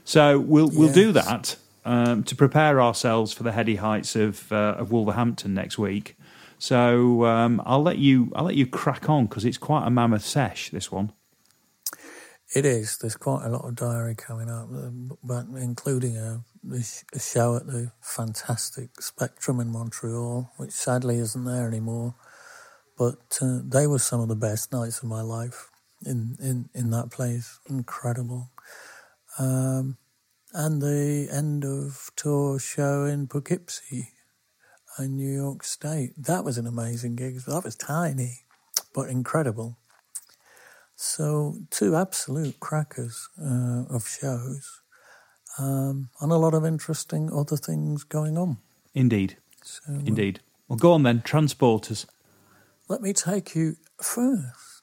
[0.04, 1.56] So we'll we'll do that
[1.88, 6.16] um, to prepare ourselves for the heady heights of uh, of Wolverhampton next week.
[6.58, 10.24] So um, I'll let you I'll let you crack on because it's quite a mammoth
[10.24, 10.70] sesh.
[10.70, 11.12] This one.
[12.54, 12.98] It is.
[12.98, 16.82] There's quite a lot of diary coming up, uh, but including a, a
[17.14, 22.14] a show at the fantastic Spectrum in Montreal, which sadly isn't there anymore.
[22.98, 25.70] But uh, they were some of the best nights of my life
[26.04, 27.60] in, in, in that place.
[27.70, 28.50] Incredible.
[29.38, 29.98] Um,
[30.52, 34.10] and the end of tour show in Poughkeepsie
[34.98, 36.12] in New York State.
[36.16, 37.40] That was an amazing gig.
[37.46, 38.40] That was tiny,
[38.94, 39.76] but incredible.
[40.96, 44.80] So two absolute crackers uh, of shows,
[45.58, 48.58] um, and a lot of interesting other things going on.
[48.94, 50.40] Indeed, So uh, indeed.
[50.66, 52.04] Well, go on then, transporters.
[52.88, 54.82] let me take you first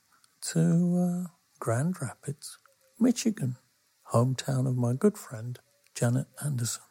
[0.54, 2.58] to uh, Grand Rapids,
[3.00, 3.58] Michigan,
[4.16, 5.60] hometown of my good friend
[5.94, 6.82] Janet Anderson.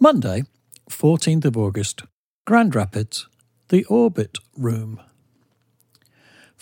[0.00, 0.44] Monday,
[0.88, 2.04] 14th of August,
[2.46, 3.28] Grand Rapids,
[3.68, 4.98] the Orbit Room.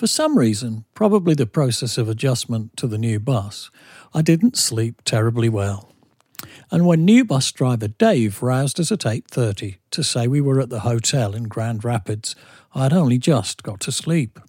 [0.00, 3.70] For some reason, probably the process of adjustment to the new bus,
[4.14, 5.92] I didn't sleep terribly well.
[6.70, 10.70] And when new bus driver Dave roused us at 8:30 to say we were at
[10.70, 12.34] the hotel in Grand Rapids,
[12.74, 14.40] I had only just got to sleep.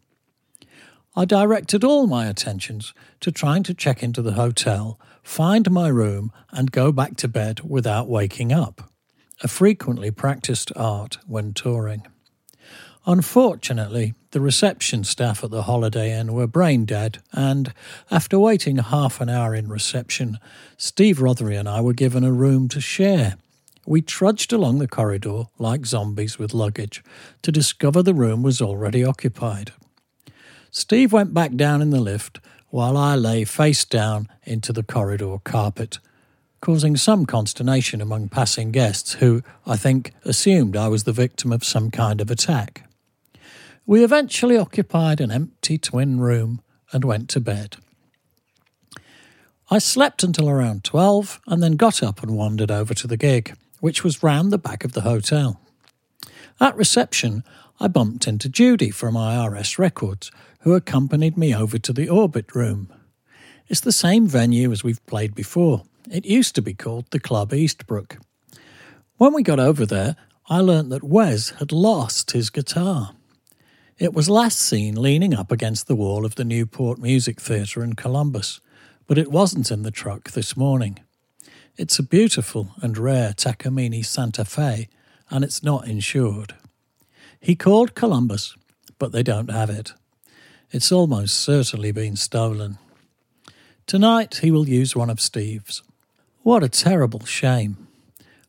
[1.17, 6.31] I directed all my attentions to trying to check into the hotel, find my room,
[6.51, 8.89] and go back to bed without waking up,
[9.43, 12.07] a frequently practiced art when touring.
[13.05, 17.73] Unfortunately, the reception staff at the Holiday Inn were brain dead, and
[18.11, 20.37] after waiting half an hour in reception,
[20.77, 23.37] Steve Rothery and I were given a room to share.
[23.87, 27.03] We trudged along the corridor like zombies with luggage
[27.41, 29.71] to discover the room was already occupied.
[30.69, 35.37] Steve went back down in the lift while I lay face down into the corridor
[35.43, 35.97] carpet,
[36.61, 41.65] causing some consternation among passing guests who, I think, assumed I was the victim of
[41.65, 42.87] some kind of attack.
[43.86, 47.78] We eventually occupied an empty twin room and went to bed.
[49.70, 53.56] I slept until around 12 and then got up and wandered over to the gig,
[53.80, 55.62] which was round the back of the hotel.
[56.60, 57.44] At reception,
[57.80, 62.94] I bumped into Judy from IRS Records, who accompanied me over to the Orbit Room.
[63.67, 65.84] It's the same venue as we've played before.
[66.12, 68.17] It used to be called the Club Eastbrook.
[69.17, 70.17] When we got over there,
[70.50, 73.15] I learnt that Wes had lost his guitar.
[73.97, 77.93] It was last seen leaning up against the wall of the Newport Music Theatre in
[77.93, 78.60] Columbus,
[79.06, 80.99] but it wasn't in the truck this morning.
[81.77, 84.88] It's a beautiful and rare Takamine Santa Fe,
[85.30, 86.56] and it's not insured.
[87.39, 88.56] He called Columbus,
[88.98, 89.94] but they don't have it.
[90.71, 92.77] It's almost certainly been stolen.
[93.85, 95.83] Tonight he will use one of Steve's.
[96.44, 97.87] What a terrible shame.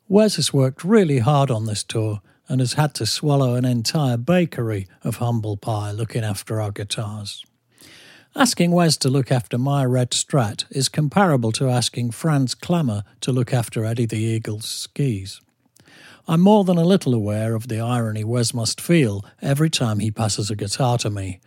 [0.08, 2.20] Wes has worked really hard on this tour
[2.52, 7.42] and has had to swallow an entire bakery of humble pie looking after our guitars.
[8.36, 13.32] Asking Wes to look after my red strat is comparable to asking Franz Klammer to
[13.32, 15.40] look after Eddie the Eagle's skis.
[16.28, 20.10] I'm more than a little aware of the irony Wes must feel every time he
[20.10, 21.40] passes a guitar to me,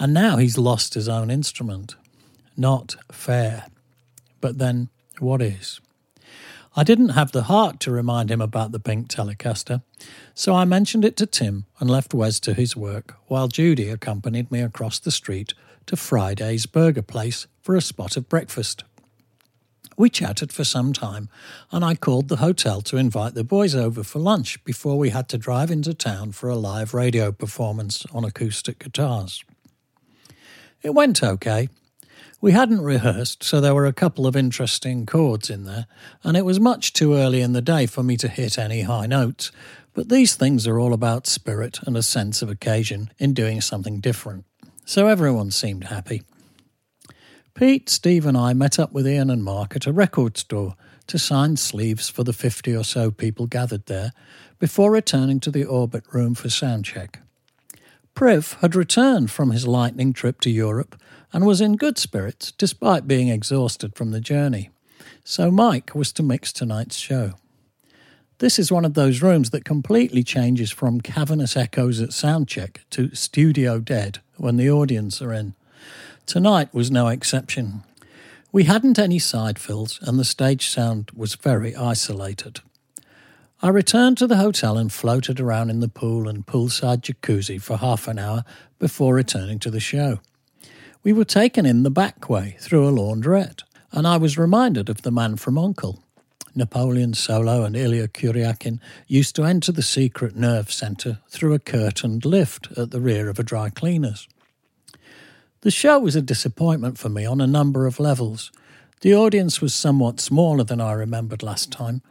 [0.00, 1.94] and now he's lost his own instrument.
[2.56, 3.66] Not fair.
[4.40, 4.88] but then
[5.20, 5.80] what is?
[6.76, 9.82] I didn't have the heart to remind him about the pink Telecaster,
[10.34, 14.52] so I mentioned it to Tim and left Wes to his work while Judy accompanied
[14.52, 15.52] me across the street
[15.86, 18.84] to Friday's Burger Place for a spot of breakfast.
[19.96, 21.28] We chatted for some time,
[21.72, 25.28] and I called the hotel to invite the boys over for lunch before we had
[25.30, 29.44] to drive into town for a live radio performance on acoustic guitars.
[30.82, 31.68] It went okay.
[32.42, 35.86] We hadn't rehearsed, so there were a couple of interesting chords in there,
[36.24, 39.04] and it was much too early in the day for me to hit any high
[39.04, 39.52] notes.
[39.92, 44.00] But these things are all about spirit and a sense of occasion in doing something
[44.00, 44.46] different.
[44.86, 46.22] So everyone seemed happy.
[47.52, 50.76] Pete, Steve, and I met up with Ian and Mark at a record store
[51.08, 54.12] to sign sleeves for the 50 or so people gathered there
[54.58, 57.16] before returning to the Orbit room for soundcheck.
[58.14, 60.96] Priv had returned from his lightning trip to Europe
[61.32, 64.70] and was in good spirits despite being exhausted from the journey.
[65.24, 67.34] So Mike was to mix tonight's show.
[68.38, 73.14] This is one of those rooms that completely changes from cavernous echoes at soundcheck to
[73.14, 75.54] studio dead when the audience are in.
[76.24, 77.82] Tonight was no exception.
[78.50, 82.60] We hadn't any side fills, and the stage sound was very isolated.
[83.62, 87.76] I returned to the hotel and floated around in the pool and poolside jacuzzi for
[87.76, 88.42] half an hour
[88.78, 90.20] before returning to the show.
[91.02, 95.00] We were taken in the back way through a laundrette, and I was reminded of
[95.00, 96.04] the man from Uncle.
[96.54, 102.26] Napoleon Solo and Ilya Kuryakin used to enter the secret nerve centre through a curtained
[102.26, 104.28] lift at the rear of a dry cleaner's.
[105.62, 108.52] The show was a disappointment for me on a number of levels.
[109.00, 112.02] The audience was somewhat smaller than I remembered last time.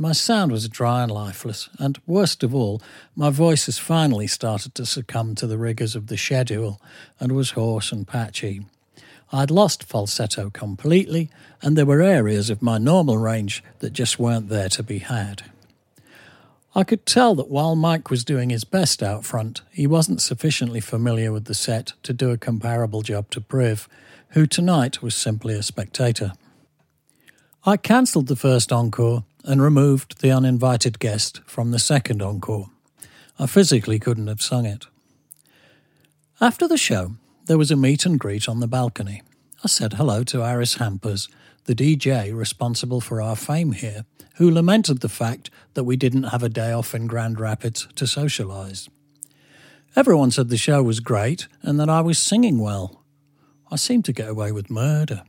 [0.00, 2.80] My sound was dry and lifeless, and worst of all,
[3.14, 6.80] my voice has finally started to succumb to the rigours of the schedule
[7.20, 8.64] and was hoarse and patchy.
[9.30, 11.28] I'd lost falsetto completely,
[11.60, 15.42] and there were areas of my normal range that just weren't there to be had.
[16.74, 20.80] I could tell that while Mike was doing his best out front, he wasn't sufficiently
[20.80, 23.86] familiar with the set to do a comparable job to Priv,
[24.30, 26.32] who tonight was simply a spectator.
[27.66, 32.70] I cancelled the first encore and removed the uninvited guest from the second encore.
[33.38, 34.86] I physically couldn't have sung it.
[36.40, 37.12] After the show,
[37.46, 39.22] there was a meet and greet on the balcony.
[39.64, 41.28] I said hello to Aris Hampers,
[41.64, 44.04] the DJ responsible for our fame here,
[44.36, 48.04] who lamented the fact that we didn't have a day off in Grand Rapids to
[48.04, 48.88] socialise.
[49.96, 53.02] Everyone said the show was great and that I was singing well.
[53.70, 55.24] I seemed to get away with murder.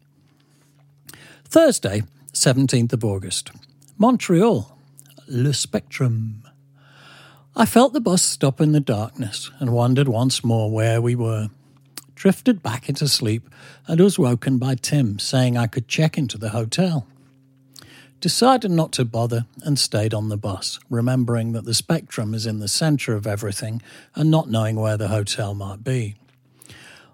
[1.45, 2.03] Thursday,
[2.34, 3.51] 17th of August.
[3.98, 4.78] Montreal.
[5.28, 6.44] Le Spectrum.
[7.56, 11.50] I felt the bus stop in the darkness and wondered once more where we were.
[12.16, 13.50] Drifted back into sleep
[13.88, 17.08] and was woken by Tim saying I could check into the hotel
[18.22, 22.60] decided not to bother and stayed on the bus, remembering that the spectrum is in
[22.60, 23.82] the centre of everything
[24.16, 26.16] and not knowing where the hotel might be.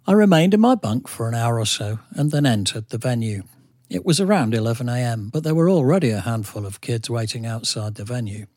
[0.05, 3.43] I remained in my bunk for an hour or so and then entered the venue.
[3.89, 8.03] It was around 11am, but there were already a handful of kids waiting outside the
[8.03, 8.47] venue.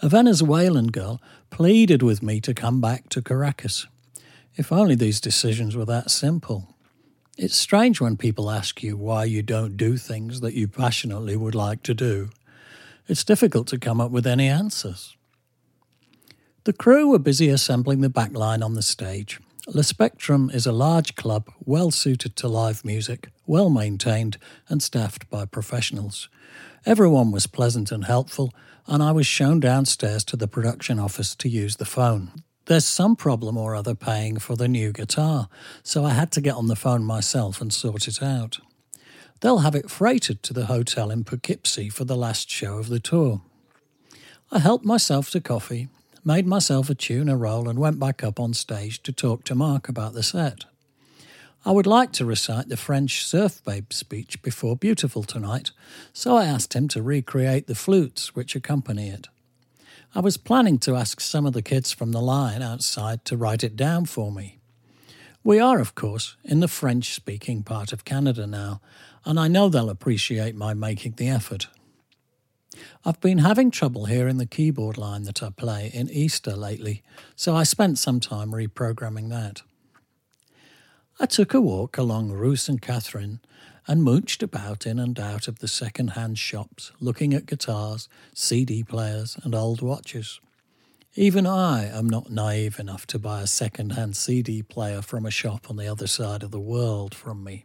[0.00, 1.20] A Venezuelan girl
[1.50, 3.86] pleaded with me to come back to Caracas.
[4.56, 6.74] If only these decisions were that simple.
[7.36, 11.54] It's strange when people ask you why you don't do things that you passionately would
[11.54, 12.30] like to do.
[13.08, 15.16] It's difficult to come up with any answers.
[16.64, 19.38] The crew were busy assembling the backline on the stage.
[19.72, 24.36] Le Spectrum is a large club well suited to live music, well maintained,
[24.68, 26.28] and staffed by professionals.
[26.84, 28.52] Everyone was pleasant and helpful,
[28.88, 32.32] and I was shown downstairs to the production office to use the phone.
[32.66, 35.48] There's some problem or other paying for the new guitar,
[35.84, 38.58] so I had to get on the phone myself and sort it out.
[39.40, 42.98] They'll have it freighted to the hotel in Poughkeepsie for the last show of the
[42.98, 43.40] tour.
[44.50, 45.86] I helped myself to coffee,
[46.24, 49.88] made myself a tuna roll, and went back up on stage to talk to Mark
[49.88, 50.64] about the set.
[51.64, 55.72] I would like to recite the French Surf Babe speech before Beautiful tonight,
[56.12, 59.28] so I asked him to recreate the flutes which accompany it.
[60.14, 63.62] I was planning to ask some of the kids from the line outside to write
[63.62, 64.58] it down for me.
[65.44, 68.80] We are, of course, in the French speaking part of Canada now,
[69.24, 71.68] and I know they'll appreciate my making the effort.
[73.04, 77.02] I've been having trouble hearing the keyboard line that I play in Easter lately,
[77.34, 79.62] so I spent some time reprogramming that.
[81.18, 82.80] I took a walk along Rue St.
[82.80, 83.40] Catherine
[83.86, 88.82] and mooched about in and out of the second hand shops, looking at guitars, CD
[88.82, 90.40] players, and old watches.
[91.16, 95.30] Even I am not naive enough to buy a second hand CD player from a
[95.30, 97.64] shop on the other side of the world from me.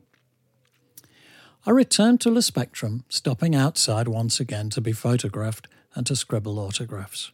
[1.67, 6.59] I returned to the Spectrum, stopping outside once again to be photographed and to scribble
[6.59, 7.31] autographs.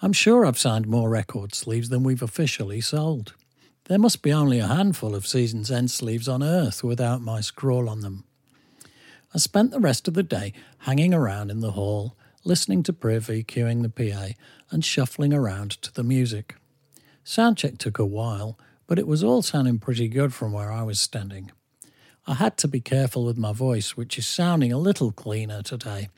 [0.00, 3.34] I'm sure I've signed more record sleeves than we've officially sold.
[3.84, 7.90] There must be only a handful of Season's End sleeves on earth without my scrawl
[7.90, 8.24] on them.
[9.34, 13.44] I spent the rest of the day hanging around in the hall, listening to Privy
[13.44, 14.28] EQing the PA
[14.70, 16.54] and shuffling around to the music.
[17.22, 20.98] Soundcheck took a while, but it was all sounding pretty good from where I was
[20.98, 21.50] standing.
[22.28, 26.10] I had to be careful with my voice, which is sounding a little cleaner today,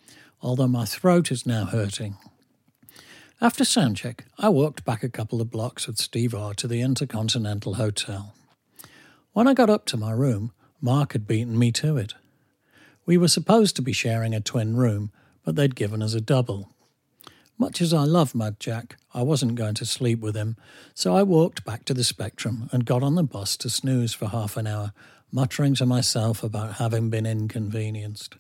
[0.43, 2.17] although my throat is now hurting.
[3.41, 7.75] After soundcheck, I walked back a couple of blocks with Steve R to the Intercontinental
[7.75, 8.35] Hotel.
[9.35, 10.51] When I got up to my room,
[10.81, 12.15] Mark had beaten me to it.
[13.07, 15.13] We were supposed to be sharing a twin room,
[15.45, 16.71] but they'd given us a double.
[17.57, 20.57] Much as I love Mad Jack, I wasn't going to sleep with him,
[20.93, 24.27] so I walked back to the Spectrum and got on the bus to snooze for
[24.27, 24.93] half an hour,
[25.33, 28.37] muttering to myself about having been inconvenienced.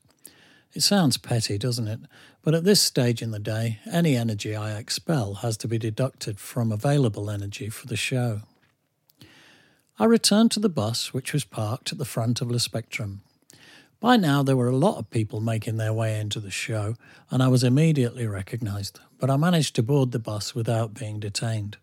[0.72, 2.00] It sounds petty, doesn't it?
[2.42, 6.38] But at this stage in the day, any energy I expel has to be deducted
[6.38, 8.42] from available energy for the show.
[9.98, 13.22] I returned to the bus, which was parked at the front of Le Spectrum.
[14.00, 16.94] By now, there were a lot of people making their way into the show,
[17.30, 21.76] and I was immediately recognised, but I managed to board the bus without being detained.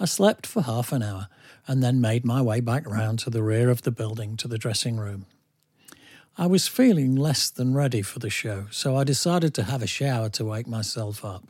[0.00, 1.28] I slept for half an hour
[1.66, 4.58] and then made my way back round to the rear of the building to the
[4.58, 5.26] dressing room.
[6.36, 9.86] I was feeling less than ready for the show, so I decided to have a
[9.86, 11.44] shower to wake myself up.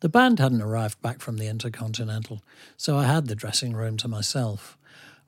[0.00, 2.42] The band hadn't arrived back from the Intercontinental,
[2.76, 4.76] so I had the dressing room to myself.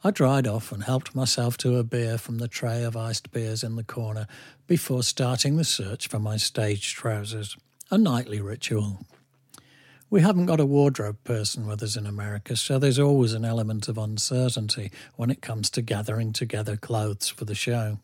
[0.02, 3.62] I dried off and helped myself to a beer from the tray of iced beers
[3.62, 4.26] in the corner
[4.66, 7.56] before starting the search for my stage trousers,
[7.92, 9.06] a nightly ritual.
[10.14, 13.88] We haven't got a wardrobe person with us in America, so there's always an element
[13.88, 17.98] of uncertainty when it comes to gathering together clothes for the show.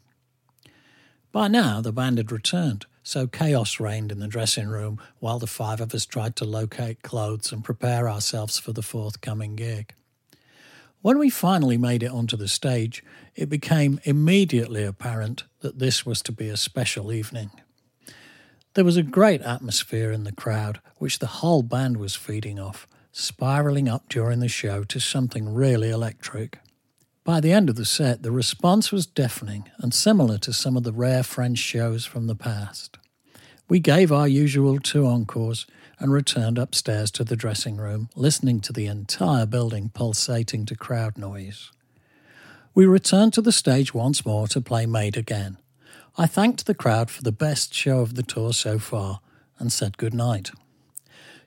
[1.30, 5.46] By now, the band had returned, so chaos reigned in the dressing room while the
[5.46, 9.94] five of us tried to locate clothes and prepare ourselves for the forthcoming gig.
[11.02, 13.04] When we finally made it onto the stage,
[13.36, 17.52] it became immediately apparent that this was to be a special evening.
[18.74, 22.86] There was a great atmosphere in the crowd, which the whole band was feeding off,
[23.10, 26.60] spiralling up during the show to something really electric.
[27.24, 30.84] By the end of the set, the response was deafening and similar to some of
[30.84, 32.96] the rare French shows from the past.
[33.68, 35.66] We gave our usual two encores
[35.98, 41.18] and returned upstairs to the dressing room, listening to the entire building pulsating to crowd
[41.18, 41.72] noise.
[42.72, 45.58] We returned to the stage once more to play Made Again.
[46.20, 49.20] I thanked the crowd for the best show of the tour so far
[49.58, 50.50] and said good night.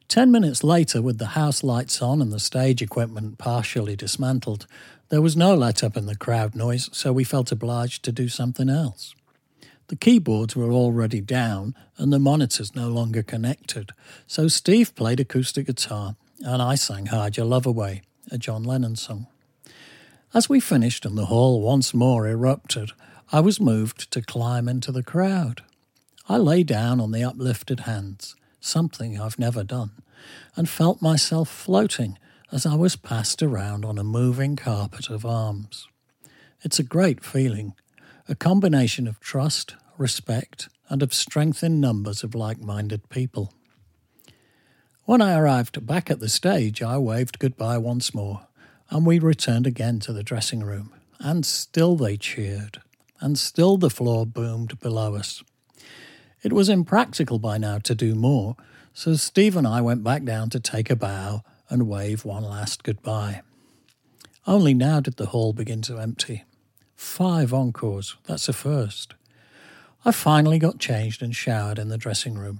[0.07, 4.65] Ten minutes later, with the house lights on and the stage equipment partially dismantled,
[5.09, 8.27] there was no let up in the crowd noise, so we felt obliged to do
[8.27, 9.13] something else.
[9.89, 13.91] The keyboards were already down and the monitors no longer connected,
[14.25, 18.01] so Steve played acoustic guitar and I sang Hide Your Love Away,
[18.31, 19.27] a John Lennon song.
[20.33, 22.93] As we finished and the hall once more erupted,
[23.31, 25.63] I was moved to climb into the crowd.
[26.29, 29.91] I lay down on the uplifted hands, something I've never done,
[30.55, 32.17] and felt myself floating
[32.51, 35.87] as I was passed around on a moving carpet of arms.
[36.61, 37.73] It's a great feeling,
[38.29, 43.53] a combination of trust, respect, and of strength in numbers of like minded people.
[45.05, 48.47] When I arrived back at the stage, I waved goodbye once more,
[48.89, 52.81] and we returned again to the dressing room, and still they cheered,
[53.23, 55.41] and still the floor boomed below us.
[56.43, 58.57] It was impractical by now to do more,
[58.93, 62.83] so Steve and I went back down to take a bow and wave one last
[62.83, 63.41] goodbye.
[64.45, 66.43] Only now did the hall begin to empty.
[66.97, 69.13] Five encores, that's a first.
[70.03, 72.59] I finally got changed and showered in the dressing room.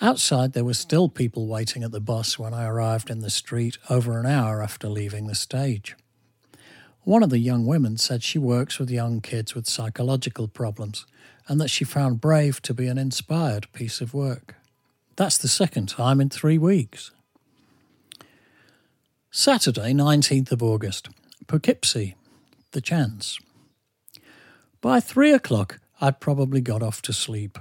[0.00, 3.78] Outside, there were still people waiting at the bus when I arrived in the street
[3.90, 5.96] over an hour after leaving the stage.
[7.04, 11.04] One of the young women said she works with young kids with psychological problems
[11.48, 14.54] and that she found Brave to be an inspired piece of work.
[15.16, 17.10] That's the second time in three weeks.
[19.32, 21.08] Saturday, 19th of August,
[21.48, 22.14] Poughkeepsie,
[22.70, 23.38] the chance.
[24.80, 27.58] By three o'clock, I'd probably got off to sleep.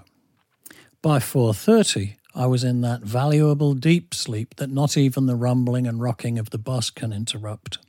[1.02, 6.00] By 4.30, I was in that valuable deep sleep that not even the rumbling and
[6.00, 7.80] rocking of the bus can interrupt.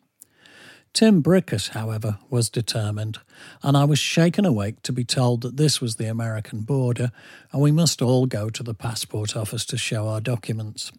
[0.93, 3.19] Tim Brickus, however, was determined,
[3.63, 7.13] and I was shaken awake to be told that this was the American border
[7.51, 10.93] and we must all go to the passport office to show our documents.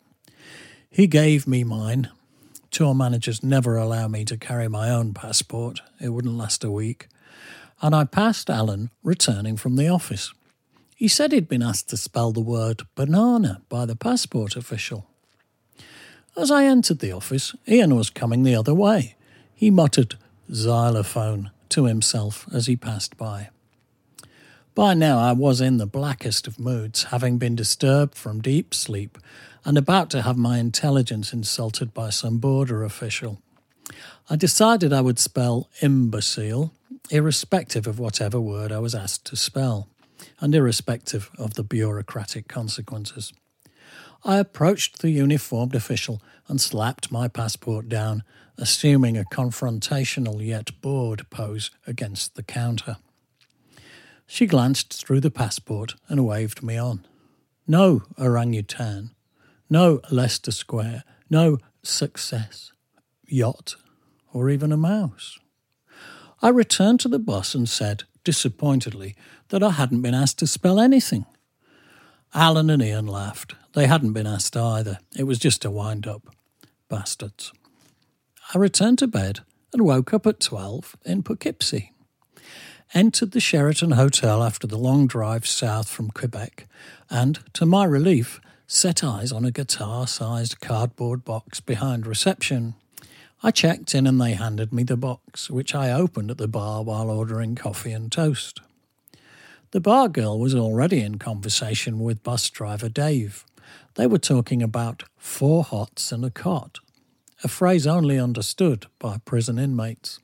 [0.89, 2.09] He gave me mine,
[2.73, 7.07] Tour managers never allow me to carry my own passport, it wouldn't last a week.
[7.83, 10.33] and I passed Alan returning from the office.
[10.95, 15.05] He said he'd been asked to spell the word banana by the passport official.
[16.35, 19.15] As I entered the office, Ian was coming the other way.
[19.63, 20.15] He muttered
[20.51, 23.47] xylophone to himself as he passed by.
[24.75, 29.17] By now I was in the blackest of moods, having been disturbed from deep sleep
[29.63, 33.41] and about to have my intelligence insulted by some border official.
[34.29, 36.73] I decided I would spell imbecile,
[37.09, 39.87] irrespective of whatever word I was asked to spell,
[40.41, 43.31] and irrespective of the bureaucratic consequences.
[44.25, 48.23] I approached the uniformed official and slapped my passport down,
[48.57, 52.97] assuming a confrontational yet bored pose against the counter.
[54.27, 57.05] She glanced through the passport and waved me on.
[57.67, 59.11] No orangutan,
[59.69, 62.71] no Leicester Square, no success,
[63.27, 63.75] yacht,
[64.33, 65.39] or even a mouse.
[66.41, 69.15] I returned to the bus and said, disappointedly,
[69.49, 71.25] that I hadn't been asked to spell anything.
[72.33, 73.55] Alan and Ian laughed.
[73.73, 74.99] They hadn't been asked either.
[75.17, 76.23] It was just a wind up.
[76.89, 77.51] Bastards.
[78.53, 79.39] I returned to bed
[79.73, 81.91] and woke up at 12 in Poughkeepsie.
[82.93, 86.67] Entered the Sheraton Hotel after the long drive south from Quebec,
[87.09, 92.75] and, to my relief, set eyes on a guitar sized cardboard box behind reception.
[93.41, 96.83] I checked in and they handed me the box, which I opened at the bar
[96.83, 98.61] while ordering coffee and toast.
[99.71, 103.43] The bar girl was already in conversation with bus driver Dave.
[103.95, 106.79] They were talking about four hots and a cot,
[107.43, 110.19] a phrase only understood by prison inmates.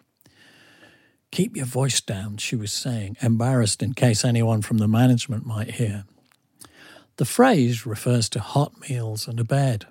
[1.31, 5.71] Keep your voice down, she was saying, embarrassed in case anyone from the management might
[5.71, 6.05] hear.
[7.17, 9.85] The phrase refers to hot meals and a bed.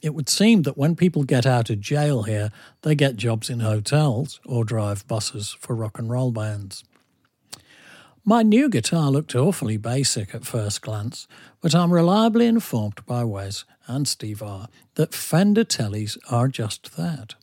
[0.00, 2.50] It would seem that when people get out of jail here,
[2.82, 6.84] they get jobs in hotels or drive buses for rock and roll bands.
[8.24, 11.26] My new guitar looked awfully basic at first glance,
[11.60, 17.34] but I'm reliably informed by Wes and Steve R that Fender Tellys are just that.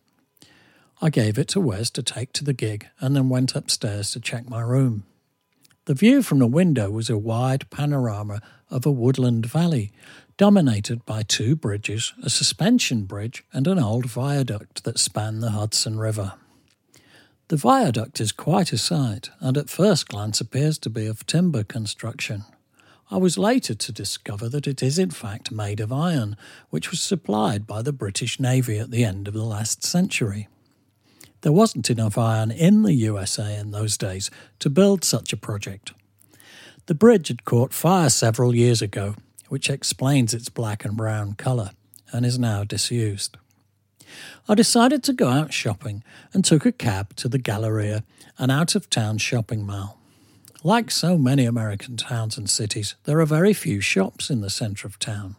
[1.02, 4.20] I gave it to Wes to take to the gig and then went upstairs to
[4.20, 5.06] check my room.
[5.86, 8.42] The view from the window was a wide panorama
[8.72, 9.92] of a woodland valley,
[10.38, 16.00] dominated by two bridges, a suspension bridge, and an old viaduct that spanned the Hudson
[16.00, 16.34] River.
[17.50, 21.64] The viaduct is quite a sight, and at first glance appears to be of timber
[21.64, 22.46] construction.
[23.12, 26.36] I was later to discover that it is in fact made of iron,
[26.72, 30.48] which was supplied by the British Navy at the end of the last century.
[31.42, 35.94] There wasn't enough iron in the USA in those days to build such a project.
[36.88, 39.14] The bridge had caught fire several years ago,
[39.50, 41.72] which explains its black and brown colour,
[42.12, 43.38] and is now disused.
[44.50, 46.04] I decided to go out shopping
[46.34, 48.04] and took a cab to the Galleria,
[48.40, 50.00] an out of town shopping mall.
[50.66, 54.88] Like so many American towns and cities, there are very few shops in the centre
[54.88, 55.36] of town.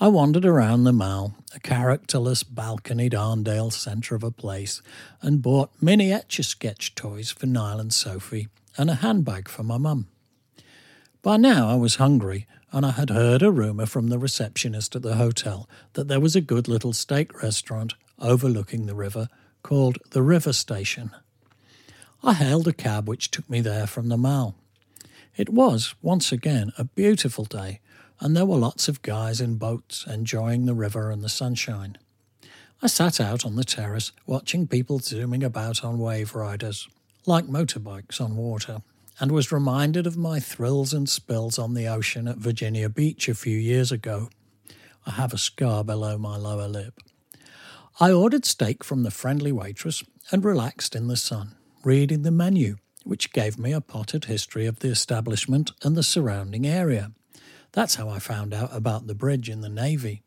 [0.00, 4.82] I wandered around the mall, a characterless balconied Arndale centre of a place,
[5.22, 9.62] and bought mini etch a sketch toys for Niall and Sophie and a handbag for
[9.62, 10.08] my mum.
[11.22, 15.02] By now I was hungry, and I had heard a rumour from the receptionist at
[15.02, 19.28] the hotel that there was a good little steak restaurant overlooking the river
[19.62, 21.12] called the River Station.
[22.22, 24.56] I hailed a cab which took me there from the mall.
[25.36, 27.80] It was, once again, a beautiful day,
[28.18, 31.96] and there were lots of guys in boats enjoying the river and the sunshine.
[32.82, 36.88] I sat out on the terrace watching people zooming about on wave riders,
[37.24, 38.82] like motorbikes on water,
[39.20, 43.34] and was reminded of my thrills and spills on the ocean at Virginia Beach a
[43.34, 44.28] few years ago.
[45.06, 47.00] I have a scar below my lower lip.
[48.00, 52.76] I ordered steak from the friendly waitress and relaxed in the sun, reading the menu,
[53.04, 57.12] which gave me a potted history of the establishment and the surrounding area.
[57.72, 60.22] That's how I found out about the bridge in the Navy.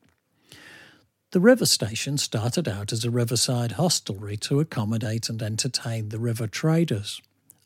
[1.32, 6.48] The river station started out as a riverside hostelry to accommodate and entertain the river
[6.48, 7.22] traders.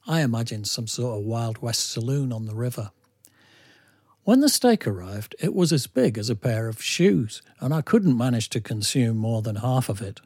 [0.08, 2.92] I imagined some sort of Wild West saloon on the river.
[4.24, 7.82] When the steak arrived, it was as big as a pair of shoes, and I
[7.82, 10.22] couldn't manage to consume more than half of it.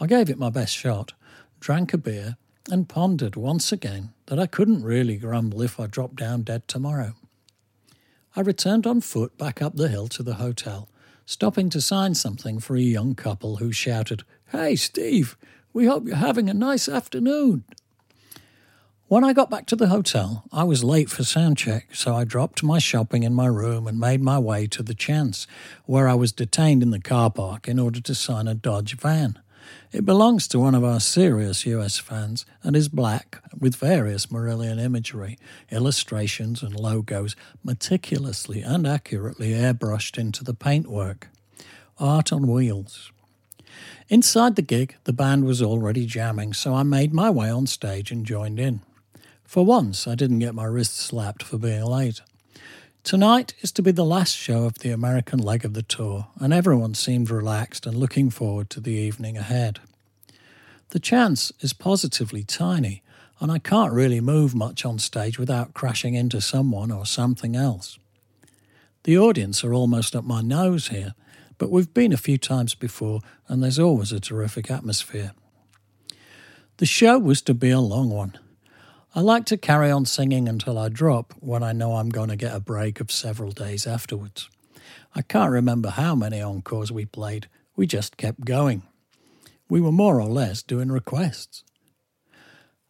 [0.00, 1.12] I gave it my best shot,
[1.58, 2.36] drank a beer,
[2.70, 7.14] and pondered once again that I couldn't really grumble if I dropped down dead tomorrow.
[8.36, 10.88] I returned on foot back up the hill to the hotel,
[11.26, 15.36] stopping to sign something for a young couple who shouted, Hey, Steve,
[15.72, 17.64] we hope you're having a nice afternoon.
[19.08, 22.24] When I got back to the hotel, I was late for sound check, so I
[22.24, 25.46] dropped my shopping in my room and made my way to the Chance,
[25.86, 29.38] where I was detained in the car park in order to sign a Dodge van.
[29.92, 34.78] It belongs to one of our serious US fans and is black with various Marillion
[34.78, 35.38] imagery,
[35.70, 37.34] illustrations, and logos
[37.64, 41.28] meticulously and accurately airbrushed into the paintwork.
[41.98, 43.10] Art on wheels.
[44.08, 48.10] Inside the gig, the band was already jamming, so I made my way on stage
[48.10, 48.80] and joined in.
[49.44, 52.20] For once, I didn't get my wrist slapped for being late.
[53.04, 56.52] Tonight is to be the last show of the American leg of the tour, and
[56.52, 59.80] everyone seemed relaxed and looking forward to the evening ahead.
[60.90, 63.02] The chance is positively tiny,
[63.40, 67.98] and I can't really move much on stage without crashing into someone or something else.
[69.04, 71.14] The audience are almost up my nose here,
[71.56, 75.32] but we've been a few times before, and there's always a terrific atmosphere.
[76.76, 78.38] The show was to be a long one.
[79.18, 82.36] I like to carry on singing until I drop when I know I'm going to
[82.36, 84.48] get a break of several days afterwards.
[85.12, 88.84] I can't remember how many encores we played, we just kept going.
[89.68, 91.64] We were more or less doing requests.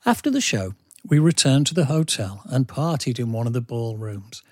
[0.04, 4.42] After the show, we returned to the hotel and partied in one of the ballrooms.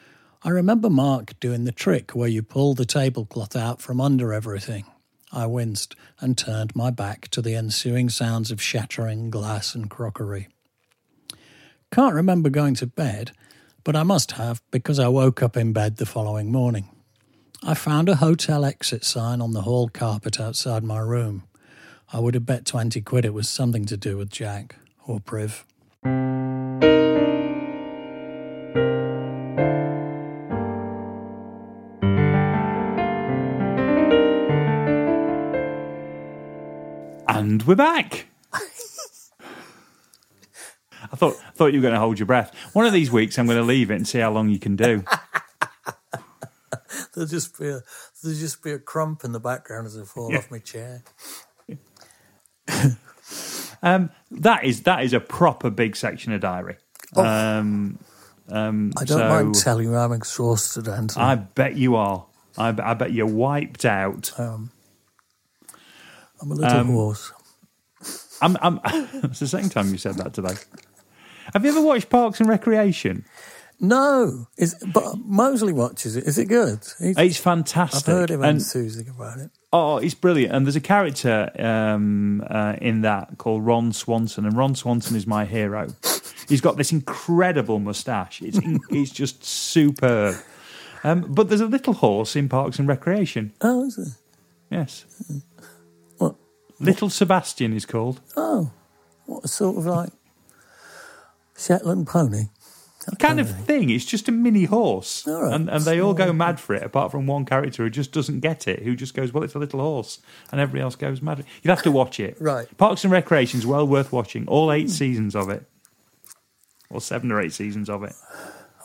[0.42, 4.86] I remember Mark doing the trick where you pull the tablecloth out from under everything.
[5.30, 10.48] I winced and turned my back to the ensuing sounds of shattering glass and crockery.
[11.96, 13.32] Can't remember going to bed,
[13.82, 16.90] but I must have because I woke up in bed the following morning.
[17.62, 21.44] I found a hotel exit sign on the hall carpet outside my room.
[22.12, 24.76] I would have bet 20 quid it was something to do with Jack
[25.06, 25.64] or Priv.
[37.26, 38.26] And we're back.
[41.12, 42.54] I thought thought you were going to hold your breath.
[42.74, 44.76] One of these weeks, I'm going to leave it and see how long you can
[44.76, 45.04] do.
[47.14, 47.80] There'll just be a
[48.22, 50.38] there'll just be a crump in the background as I fall Yeah.
[50.38, 51.02] off my chair.
[53.82, 56.76] Um, that is that is a proper big section of diary.
[57.14, 57.98] Um,
[58.48, 61.24] um, I don't so mind telling you I'm exhausted, Anthony.
[61.24, 62.26] I bet you are.
[62.58, 64.32] I, bet- I bet you're wiped out.
[66.40, 67.32] I'm a little um, hoarse.
[68.40, 68.80] I'm, I'm,
[69.24, 70.54] it's the second time you said that today.
[71.52, 73.24] Have you ever watched Parks and Recreation?
[73.78, 76.24] No, is but Mosley watches it.
[76.24, 76.78] Is it good?
[76.98, 78.08] He's- It's fantastic.
[78.08, 79.50] I've heard him and, enthusing about it.
[79.72, 80.54] Oh, it's brilliant.
[80.54, 85.26] And there's a character um, uh, in that called Ron Swanson, and Ron Swanson is
[85.26, 85.88] my hero.
[86.48, 88.40] He's got this incredible moustache.
[88.40, 90.36] It's it's just superb.
[91.04, 93.52] Um, but there's a little horse in Parks and Recreation.
[93.60, 94.08] Oh, is it?
[94.70, 95.04] Yes,
[96.16, 96.36] What?
[96.80, 98.20] Little Sebastian is called.
[98.36, 98.70] Oh,
[99.26, 100.10] what a sort of like
[101.58, 102.48] Shetland pony.
[103.06, 103.90] That Kind of thing.
[103.90, 105.52] It's just a mini horse, right.
[105.52, 106.82] and and they all go mad for it.
[106.82, 109.60] Apart from one character who just doesn't get it, who just goes, "Well, it's a
[109.60, 110.18] little horse,"
[110.50, 111.44] and everybody else goes mad.
[111.62, 112.36] You'd have to watch it.
[112.46, 112.66] Right.
[112.76, 114.48] Parks and Recreation's well worth watching.
[114.48, 114.88] All eight hmm.
[114.88, 115.64] seasons of it,
[116.90, 118.14] or seven or eight seasons of it.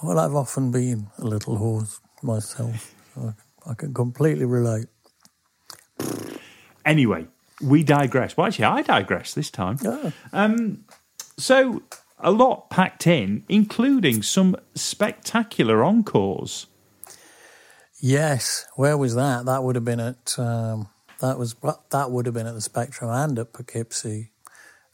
[0.03, 2.93] Well, I've often been a little horse myself.
[3.17, 3.34] I,
[3.72, 4.86] I can completely relate.
[6.86, 7.28] Anyway,
[7.61, 8.36] we digress.
[8.38, 9.78] Well, actually, I digress this time.
[9.86, 10.11] Oh,
[11.38, 11.82] So,
[12.24, 16.67] a lot packed in, including some spectacular encores.
[17.99, 18.65] yes.
[18.76, 19.45] Where was that?
[19.45, 21.55] That would have been at um, that was
[21.91, 24.32] that would have been at the Spectrum and at Poughkeepsie.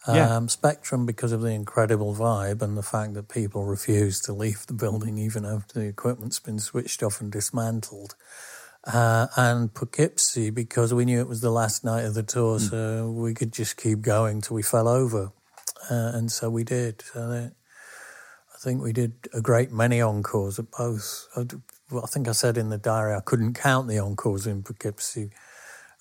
[0.07, 0.37] Yeah.
[0.37, 4.65] Um, Spectrum because of the incredible vibe and the fact that people refuse to leave
[4.65, 8.15] the building even after the equipment's been switched off and dismantled.
[8.85, 13.11] Uh, and Poughkeepsie because we knew it was the last night of the tour, so
[13.11, 15.33] we could just keep going till we fell over.
[15.89, 17.01] Uh, and so we did.
[17.01, 17.53] So that,
[18.53, 21.27] I think we did a great many encores at both.
[21.35, 21.45] I,
[21.95, 25.29] I think I said in the diary I couldn't count the encores in Poughkeepsie,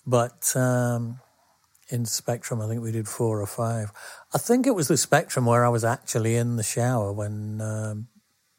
[0.07, 1.21] but um,
[1.91, 3.93] in Spectrum I think we did four or five.
[4.35, 8.09] I think it was the Spectrum where I was actually in the shower when um,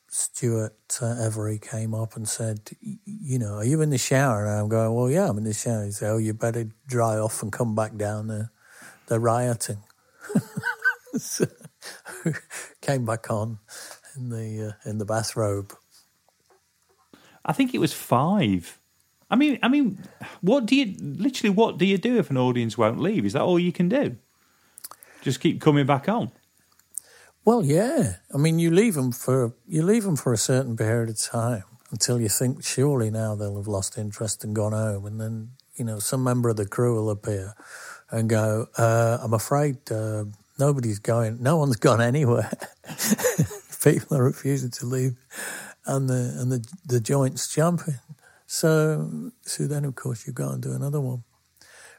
[0.09, 2.71] Stuart uh, Every came up and said,
[3.05, 5.53] "You know, are you in the shower?" And I'm going, "Well, yeah, I'm in the
[5.53, 8.27] shower." He said, "Oh, you better dry off and come back down.
[8.27, 8.51] They're,
[9.07, 9.79] they're rioting."
[11.17, 11.45] So,
[12.81, 13.59] came back on
[14.15, 15.73] in the uh, in the bathrobe.
[17.45, 18.79] I think it was five.
[19.29, 20.03] I mean, I mean,
[20.41, 21.49] what do you literally?
[21.49, 23.25] What do you do if an audience won't leave?
[23.25, 24.17] Is that all you can do?
[25.21, 26.31] Just keep coming back on.
[27.43, 28.17] Well, yeah.
[28.33, 31.63] I mean, you leave them for you leave them for a certain period of time
[31.91, 35.85] until you think surely now they'll have lost interest and gone home, and then you
[35.85, 37.53] know some member of the crew will appear
[38.11, 40.25] and go, uh, "I'm afraid uh,
[40.59, 41.41] nobody's going.
[41.41, 42.51] No one's gone anywhere.
[43.83, 45.15] People are refusing to leave,
[45.85, 47.99] and the and the the joints jumping.
[48.45, 51.23] So so then of course you go and do another one."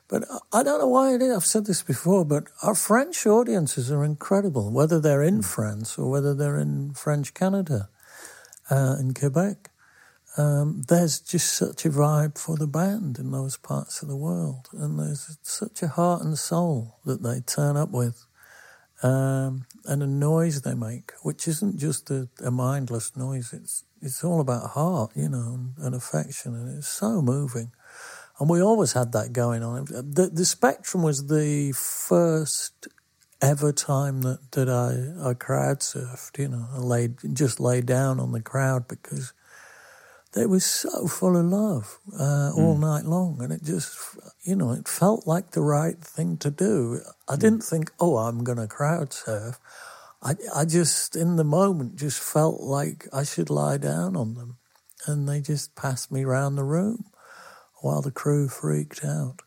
[0.09, 1.37] But I- don't know why it is.
[1.37, 6.11] I've said this before, but our French audiences are incredible, whether they're in France or
[6.11, 7.91] whether they're in French Canada,
[8.71, 9.71] uh, in Quebec.
[10.39, 14.69] Um, there's just such a vibe for the band in those parts of the world,
[14.73, 18.25] and there's such a heart and soul that they turn up with,
[19.03, 23.53] um, and a noise they make, which isn't just a, a mindless noise.
[23.53, 27.73] It's it's all about heart, you know, and, and affection, and it's so moving.
[28.39, 29.87] And we always had that going on.
[29.87, 32.87] The, the Spectrum was the first
[33.41, 38.21] ever time that, that I, I crowd surfed, you know, I laid, just lay down
[38.21, 39.33] on the crowd because
[40.33, 43.41] they were so full of love uh, all night long.
[43.43, 43.99] And it just,
[44.43, 47.01] you know, it felt like the right thing to do.
[47.29, 49.59] I didn't think, oh, I'm going to crowd surf.
[50.23, 54.59] I, I just, in the moment, just felt like I should lie down on them.
[55.07, 57.07] And they just passed me round the room
[57.81, 59.41] while the crew freaked out.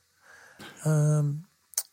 [0.85, 1.45] Um,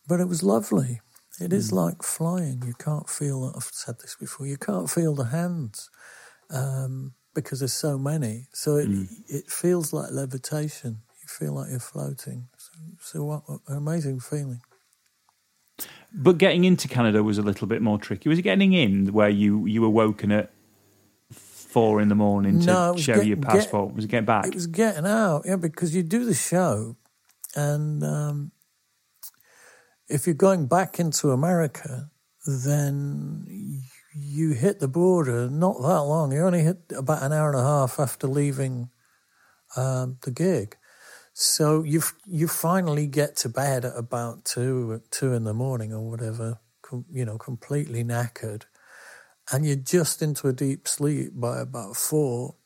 [0.06, 1.00] but it was lovely.
[1.40, 2.62] It is like flying.
[2.66, 5.90] You can't feel, I've said this before, you can't feel the hands
[6.50, 7.14] um,
[7.44, 8.46] because there's so many.
[8.52, 8.88] So it,
[9.28, 10.98] it feels like levitation.
[11.22, 12.48] You feel like you're floating.
[12.56, 12.70] So,
[13.00, 14.60] so what, what an amazing feeling.
[16.12, 18.28] But getting into Canada was a little bit more tricky.
[18.28, 20.50] Was it getting in where you, you were woken at
[21.32, 23.94] four in the morning to No, was show get- your get- passport?
[23.94, 24.46] was it getting back?
[24.46, 26.96] It was getting out, yeah, because you do the show,
[27.54, 28.52] and um,
[30.08, 32.10] if you're going back into America,
[32.46, 33.82] then
[34.14, 36.32] you hit the border not that long.
[36.32, 38.90] You only hit about an hour and a half after leaving
[39.76, 40.76] um, the gig.
[41.34, 46.10] So you you finally get to bed at about two two in the morning or
[46.10, 48.64] whatever, com- you know, completely knackered,
[49.52, 52.56] and you're just into a deep sleep by about four,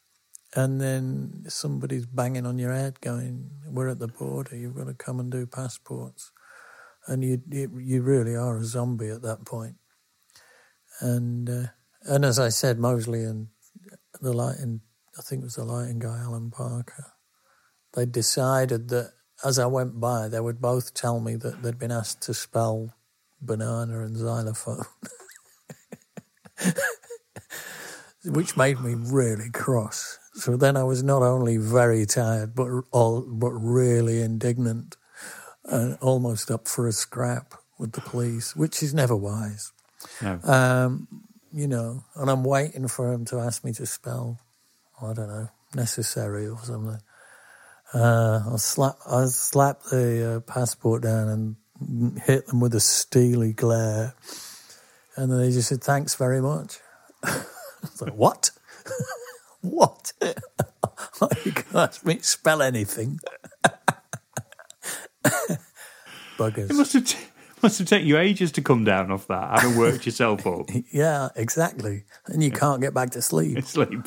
[0.55, 4.57] and then somebody's banging on your head, going, "We're at the border.
[4.57, 6.31] You've got to come and do passports,"
[7.07, 9.77] and you you, you really are a zombie at that point.
[11.01, 11.67] And uh,
[12.03, 13.49] and as I said, Mosley and
[14.21, 14.81] the lighting,
[15.19, 17.13] I think it was the lighting guy, Alan Parker.
[17.95, 19.13] They decided that
[19.45, 22.95] as I went by, they would both tell me that they'd been asked to spell
[23.41, 24.85] banana and xylophone.
[28.25, 30.19] which made me really cross.
[30.35, 34.97] So then I was not only very tired, but all, but really indignant,
[35.65, 39.73] and almost up for a scrap with the police, which is never wise.
[40.23, 40.41] No.
[40.45, 41.09] Um,
[41.53, 44.39] you know, and I'm waiting for him to ask me to spell,
[45.01, 46.99] I don't know, necessary or something.
[47.93, 53.53] Uh, I'll slap, I'll slap the uh, passport down and hit them with a steely
[53.53, 54.15] glare.
[55.17, 56.79] And then they just said, thanks very much.
[57.23, 57.45] I
[57.83, 58.51] was like, what?
[59.61, 60.13] what?
[61.45, 63.19] you can ask me to spell anything.
[66.39, 66.71] Buggers.
[66.71, 67.19] It must have, t-
[67.63, 70.69] must have taken you ages to come down off that, having worked yourself up.
[70.93, 72.05] Yeah, exactly.
[72.27, 73.63] And you can't get back to sleep.
[73.65, 74.07] Sleep.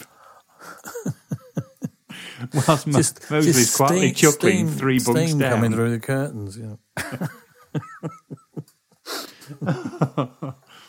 [2.67, 5.51] Whilst Just, Mosley's just quietly steam, chuckling steam, three bunks steam down.
[5.51, 6.57] coming through the curtains.
[6.57, 6.79] Know.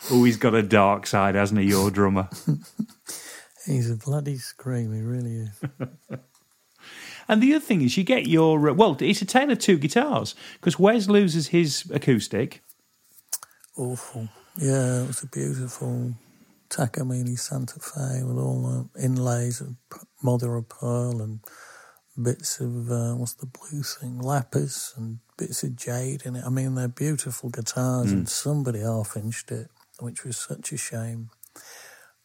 [0.09, 2.29] Oh, he's got a dark side, hasn't he, your drummer?
[3.65, 4.93] He's a bloody scream.
[4.93, 5.61] He really is.
[7.27, 8.97] And the other thing is, you get your uh, well.
[8.99, 12.61] It's a tale of two guitars because Wes loses his acoustic.
[13.75, 14.29] Awful.
[14.57, 16.13] Yeah, it was a beautiful
[16.69, 19.75] Takamine Santa Fe with all the inlays of
[20.23, 21.41] mother of pearl and
[22.21, 26.43] bits of uh, what's the blue thing, lapis and bits of jade in it.
[26.45, 29.67] I mean, they're beautiful guitars, and somebody half inched it,
[29.99, 31.29] which was such a shame.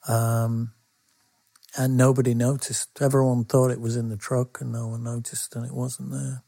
[0.09, 0.73] Um,
[1.77, 3.01] and nobody noticed.
[3.01, 6.43] Everyone thought it was in the truck, and no one noticed, and it wasn't there.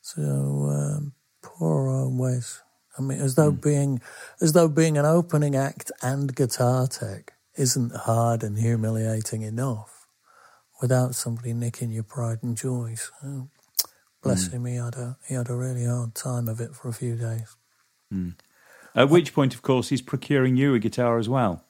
[0.00, 1.12] So um,
[1.42, 2.62] poor old Wes.
[2.98, 3.60] I mean, as though hmm.
[3.60, 4.00] being
[4.40, 10.06] as though being an opening act and guitar tech isn't hard and humiliating enough
[10.80, 12.94] without somebody nicking your pride and joy.
[12.96, 13.48] So,
[14.22, 14.56] bless hmm.
[14.56, 17.16] him, he had a he had a really hard time of it for a few
[17.16, 17.56] days.
[18.10, 18.30] Hmm.
[18.94, 21.64] At which point, of course, he's procuring you a guitar as well.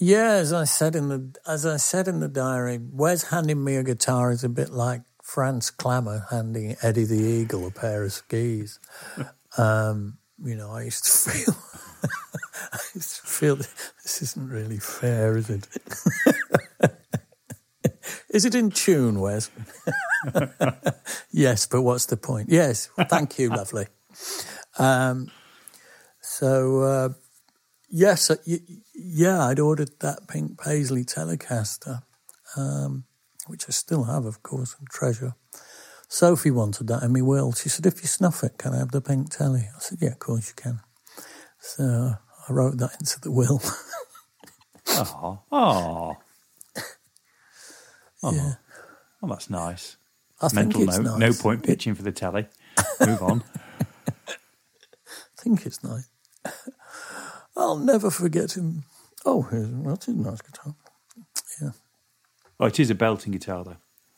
[0.00, 3.76] Yeah, as I said in the as I said in the diary, Wes handing me
[3.76, 8.12] a guitar is a bit like Franz Klammer handing Eddie the Eagle a pair of
[8.12, 8.78] skis.
[9.56, 11.54] Um, you know, I used to feel
[12.72, 15.66] I used to feel this isn't really fair, is it?
[18.28, 19.50] is it in tune, Wes?
[21.32, 22.50] yes, but what's the point?
[22.50, 23.86] Yes, thank you, lovely.
[24.78, 25.32] Um,
[26.20, 26.82] so.
[26.82, 27.08] Uh,
[27.90, 28.36] Yes, uh,
[28.94, 32.02] yeah, I'd ordered that pink Paisley Telecaster,
[32.56, 33.04] um,
[33.46, 35.34] which I still have, of course, and treasure.
[36.08, 37.52] Sophie wanted that in me will.
[37.52, 39.68] She said, if you snuff it, can I have the pink telly?
[39.74, 40.80] I said, yeah, of course you can.
[41.60, 42.14] So
[42.48, 43.62] I wrote that into the will.
[44.90, 46.16] Oh, oh,
[48.32, 48.54] yeah.
[49.22, 49.96] oh, that's nice.
[50.40, 51.18] I think Mental it's note.
[51.18, 51.18] nice.
[51.18, 52.46] No point pitching for the telly.
[53.04, 53.44] Move on.
[54.28, 54.32] I
[55.36, 56.08] think it's nice.
[57.58, 58.84] I'll never forget him.
[59.26, 60.74] Oh, here's, that's a nice guitar.
[61.60, 61.70] Yeah.
[62.60, 63.76] Oh, it is a belting guitar, though.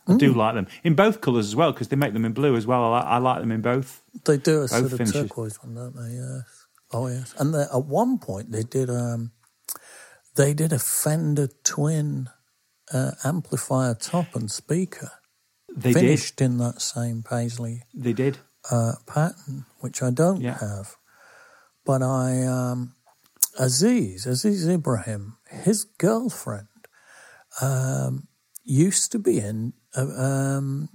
[0.09, 2.57] I do like them in both colours as well because they make them in blue
[2.57, 2.82] as well.
[2.84, 4.03] I like, I like them in both.
[4.24, 5.22] They do a sort of finishes.
[5.22, 6.14] turquoise one, don't they?
[6.16, 6.66] Yes.
[6.93, 7.34] Oh yes.
[7.38, 9.30] And they, at one point they did um,
[10.36, 12.28] they did a Fender Twin
[12.93, 15.12] uh, amplifier top and speaker
[15.76, 17.82] They finished in that same paisley.
[17.95, 18.38] They did.
[18.70, 20.59] uh, pattern, which I don't Yeah.
[20.59, 20.97] have.
[21.84, 22.95] But I, um,
[23.61, 26.69] Aziz, Aziz Ibrahim, his girlfriend,
[27.61, 28.27] um,
[28.65, 30.89] used to be in a, um,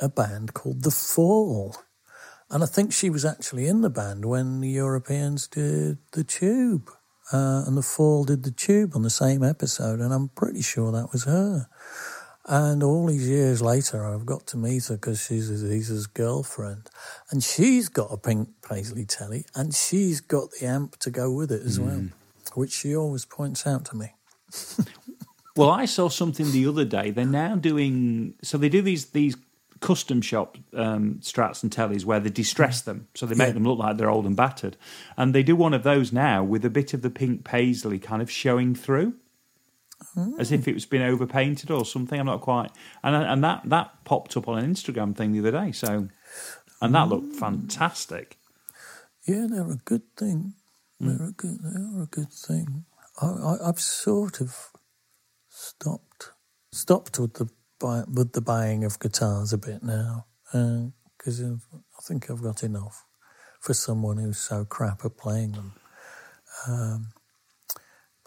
[0.00, 1.76] a band called The Fall.
[2.50, 6.90] And I think she was actually in the band when the Europeans did The Tube.
[7.32, 10.00] Uh, and The Fall did The Tube on the same episode.
[10.00, 11.68] And I'm pretty sure that was her.
[12.46, 16.90] And all these years later, I've got to meet her because she's Aziz's girlfriend.
[17.30, 21.50] And she's got a pink Paisley telly and she's got the amp to go with
[21.50, 22.08] it as well,
[22.54, 24.12] which she always points out to me.
[25.56, 27.12] Well, I saw something the other day.
[27.12, 28.58] They're now doing so.
[28.58, 29.36] They do these these
[29.78, 33.52] custom shop um, strats and tellies where they distress them, so they make Yeah.
[33.54, 34.76] them look like they're old and battered.
[35.16, 38.20] And they do one of those now with a bit of the pink paisley kind
[38.20, 39.14] of showing through,
[40.38, 42.18] as if it was been overpainted or something.
[42.18, 42.70] I'm not quite.
[43.02, 45.72] And and that that popped up on an Instagram thing the other day.
[45.72, 46.08] So,
[46.80, 47.36] and that looked mm.
[47.36, 48.38] fantastic.
[49.26, 50.54] Yeah, they're a good thing.
[51.00, 51.18] Mm.
[51.18, 51.58] They're a good.
[51.62, 52.84] They are a good thing.
[53.20, 54.70] I, I, I've sort of
[55.48, 56.32] stopped
[56.72, 57.48] stopped with the
[57.78, 60.86] buy, with the buying of guitars a bit now uh,
[61.16, 63.04] because I think I've got enough
[63.60, 65.72] for someone who's so crap at playing them.
[66.66, 67.06] Um,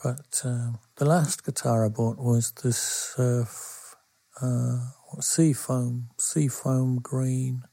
[0.04, 3.96] but um, the last guitar I bought was this Surf
[4.42, 7.64] uh, what, Seafoam Seafoam Green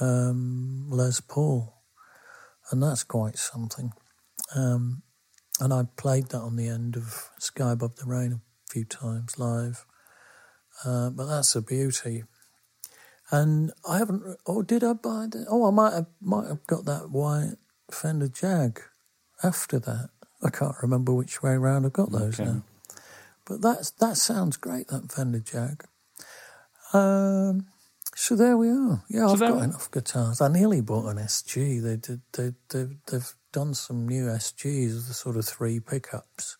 [0.00, 1.78] um, Les Paul
[2.70, 3.92] and that's quite something.
[4.54, 5.02] Um,
[5.60, 9.38] and I played that on the end of Sky Above the Rain a few times
[9.38, 9.84] live,
[10.84, 12.24] uh, but that's a beauty.
[13.30, 14.22] And I haven't.
[14.46, 15.46] Oh, did I buy that?
[15.50, 17.56] Oh, I might have might have got that white
[17.90, 18.80] Fender Jag
[19.42, 20.10] after that.
[20.42, 22.50] I can't remember which way round I've got those Okay.
[22.50, 22.62] now.
[23.44, 24.88] But that's that sounds great.
[24.88, 25.84] That Fender Jag.
[26.92, 27.66] Um,
[28.14, 29.04] so there we are.
[29.08, 30.40] Yeah, So I've got enough guitars.
[30.40, 31.82] I nearly bought an SG.
[31.82, 32.20] They did.
[32.32, 36.56] They they they've done some new SGs, the sort of three pickups.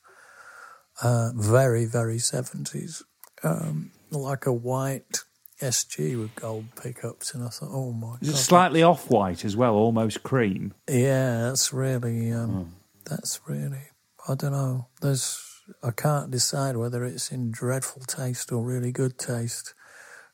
[1.03, 3.03] Uh, very very seventies,
[3.45, 5.21] um, like a white
[5.63, 9.45] SG with gold pickups, and I thought, oh my Is it god, slightly off white
[9.45, 10.75] as well, almost cream?
[10.89, 12.75] yeah, that's really, um,
[13.09, 13.91] that's really,
[14.29, 14.87] I don't know.
[15.01, 15.43] There's,
[15.83, 19.75] I can't decide whether it's in dreadful taste or really good taste,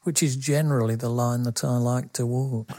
[0.03, 2.71] which is generally the line that I like to walk.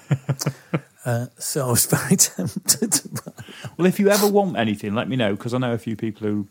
[1.06, 3.44] uh, so I was very tempted to buy.
[3.78, 6.28] Well, if you ever want anything, let me know because I know a few people
[6.28, 6.48] who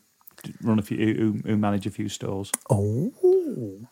[0.62, 2.50] run a few who, who manage a few stores.
[2.70, 3.12] Oh,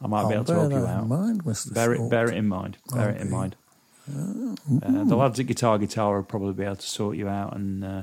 [0.00, 1.06] I might be I'll able to help you out.
[1.06, 1.72] mind, Mr.
[1.72, 2.78] Bear it, bear it in mind.
[2.92, 3.56] Bear it in mind.
[4.08, 7.54] Uh, the lads at Guitar Guitar will probably be able to sort you out.
[7.54, 8.02] And uh,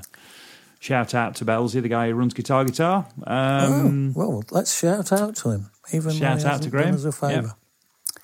[0.80, 3.08] shout out to Belzy, the guy who runs Guitar Guitar.
[3.26, 6.96] Um, oh, well, let's shout out to him, even Shout out to Graham.
[6.96, 7.56] us a favour.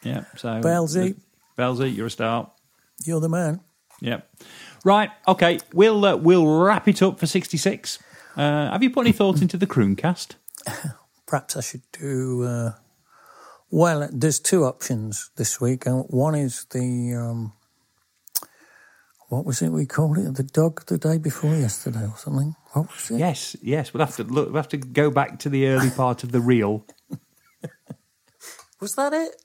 [0.04, 1.16] Yeah, so Belzy.
[1.58, 2.52] Belzy, you're a star.
[3.06, 3.62] You're the man.
[4.02, 4.30] Yep.
[4.84, 5.10] Right.
[5.28, 5.60] Okay.
[5.74, 7.98] We'll uh, we'll wrap it up for sixty six.
[8.36, 10.36] Uh, have you put any thought into the Crooncast?
[11.26, 12.44] perhaps I should do.
[12.44, 12.72] Uh,
[13.72, 15.86] well, there's two options this week.
[15.86, 17.54] and One is the um,
[19.30, 20.36] what was it we called it?
[20.36, 22.56] The dog the day before yesterday or something.
[22.74, 23.18] What was it?
[23.20, 23.56] Yes.
[23.62, 23.94] Yes.
[23.94, 24.48] We'll have to look.
[24.48, 26.86] We'll have to go back to the early part of the reel.
[28.82, 29.36] Was that it?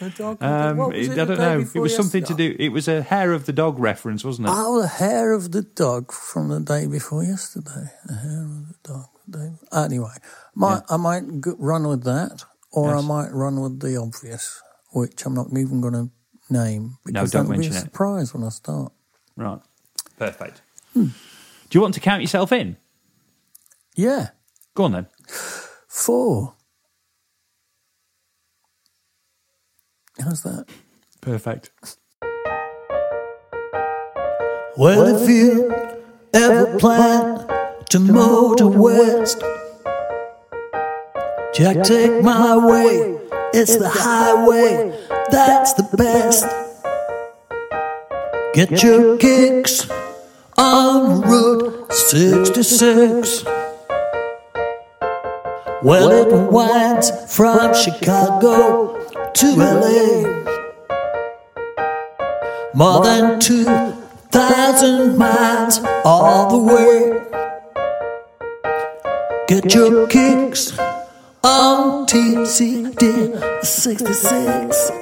[0.00, 0.42] The dog.
[0.42, 1.58] Um, what was it- it I don't know.
[1.58, 2.56] It before was something to do.
[2.58, 4.54] It was a hair of the dog reference, wasn't it?
[4.54, 7.92] Oh, the hair of the dog from the day before yesterday.
[8.06, 9.06] The hair of the dog.
[9.28, 9.52] The day...
[9.72, 10.14] Anyway,
[10.56, 11.22] might, I might
[11.58, 12.42] run with that,
[12.72, 14.60] or I might run with the obvious,
[14.90, 16.10] which I'm not even going to
[16.50, 17.80] name because don't that'll be a mention it.
[17.84, 18.92] surprise when I start.
[19.36, 19.60] Right.
[20.18, 20.62] Perfect.
[20.94, 21.06] Hmm.
[21.70, 22.76] Do you want to count yourself in?
[23.96, 24.28] Yeah,
[24.74, 25.06] Go on then.
[25.88, 26.54] four.
[30.18, 30.66] How's that?
[31.20, 31.70] Perfect.
[34.76, 35.70] Well, if you
[36.32, 37.46] ever plan
[37.90, 39.40] to motor west,
[41.54, 43.18] Jack, take my way.
[43.54, 44.98] It's the highway,
[45.30, 46.46] that's the best.
[48.54, 49.88] Get your kicks
[50.58, 53.44] on Route 66.
[55.82, 58.98] Well, it winds from Chicago
[59.32, 60.44] to LA.
[62.74, 67.20] More than 2,000 miles all the way.
[69.48, 70.78] Get your kicks
[71.42, 75.01] on TCD 66.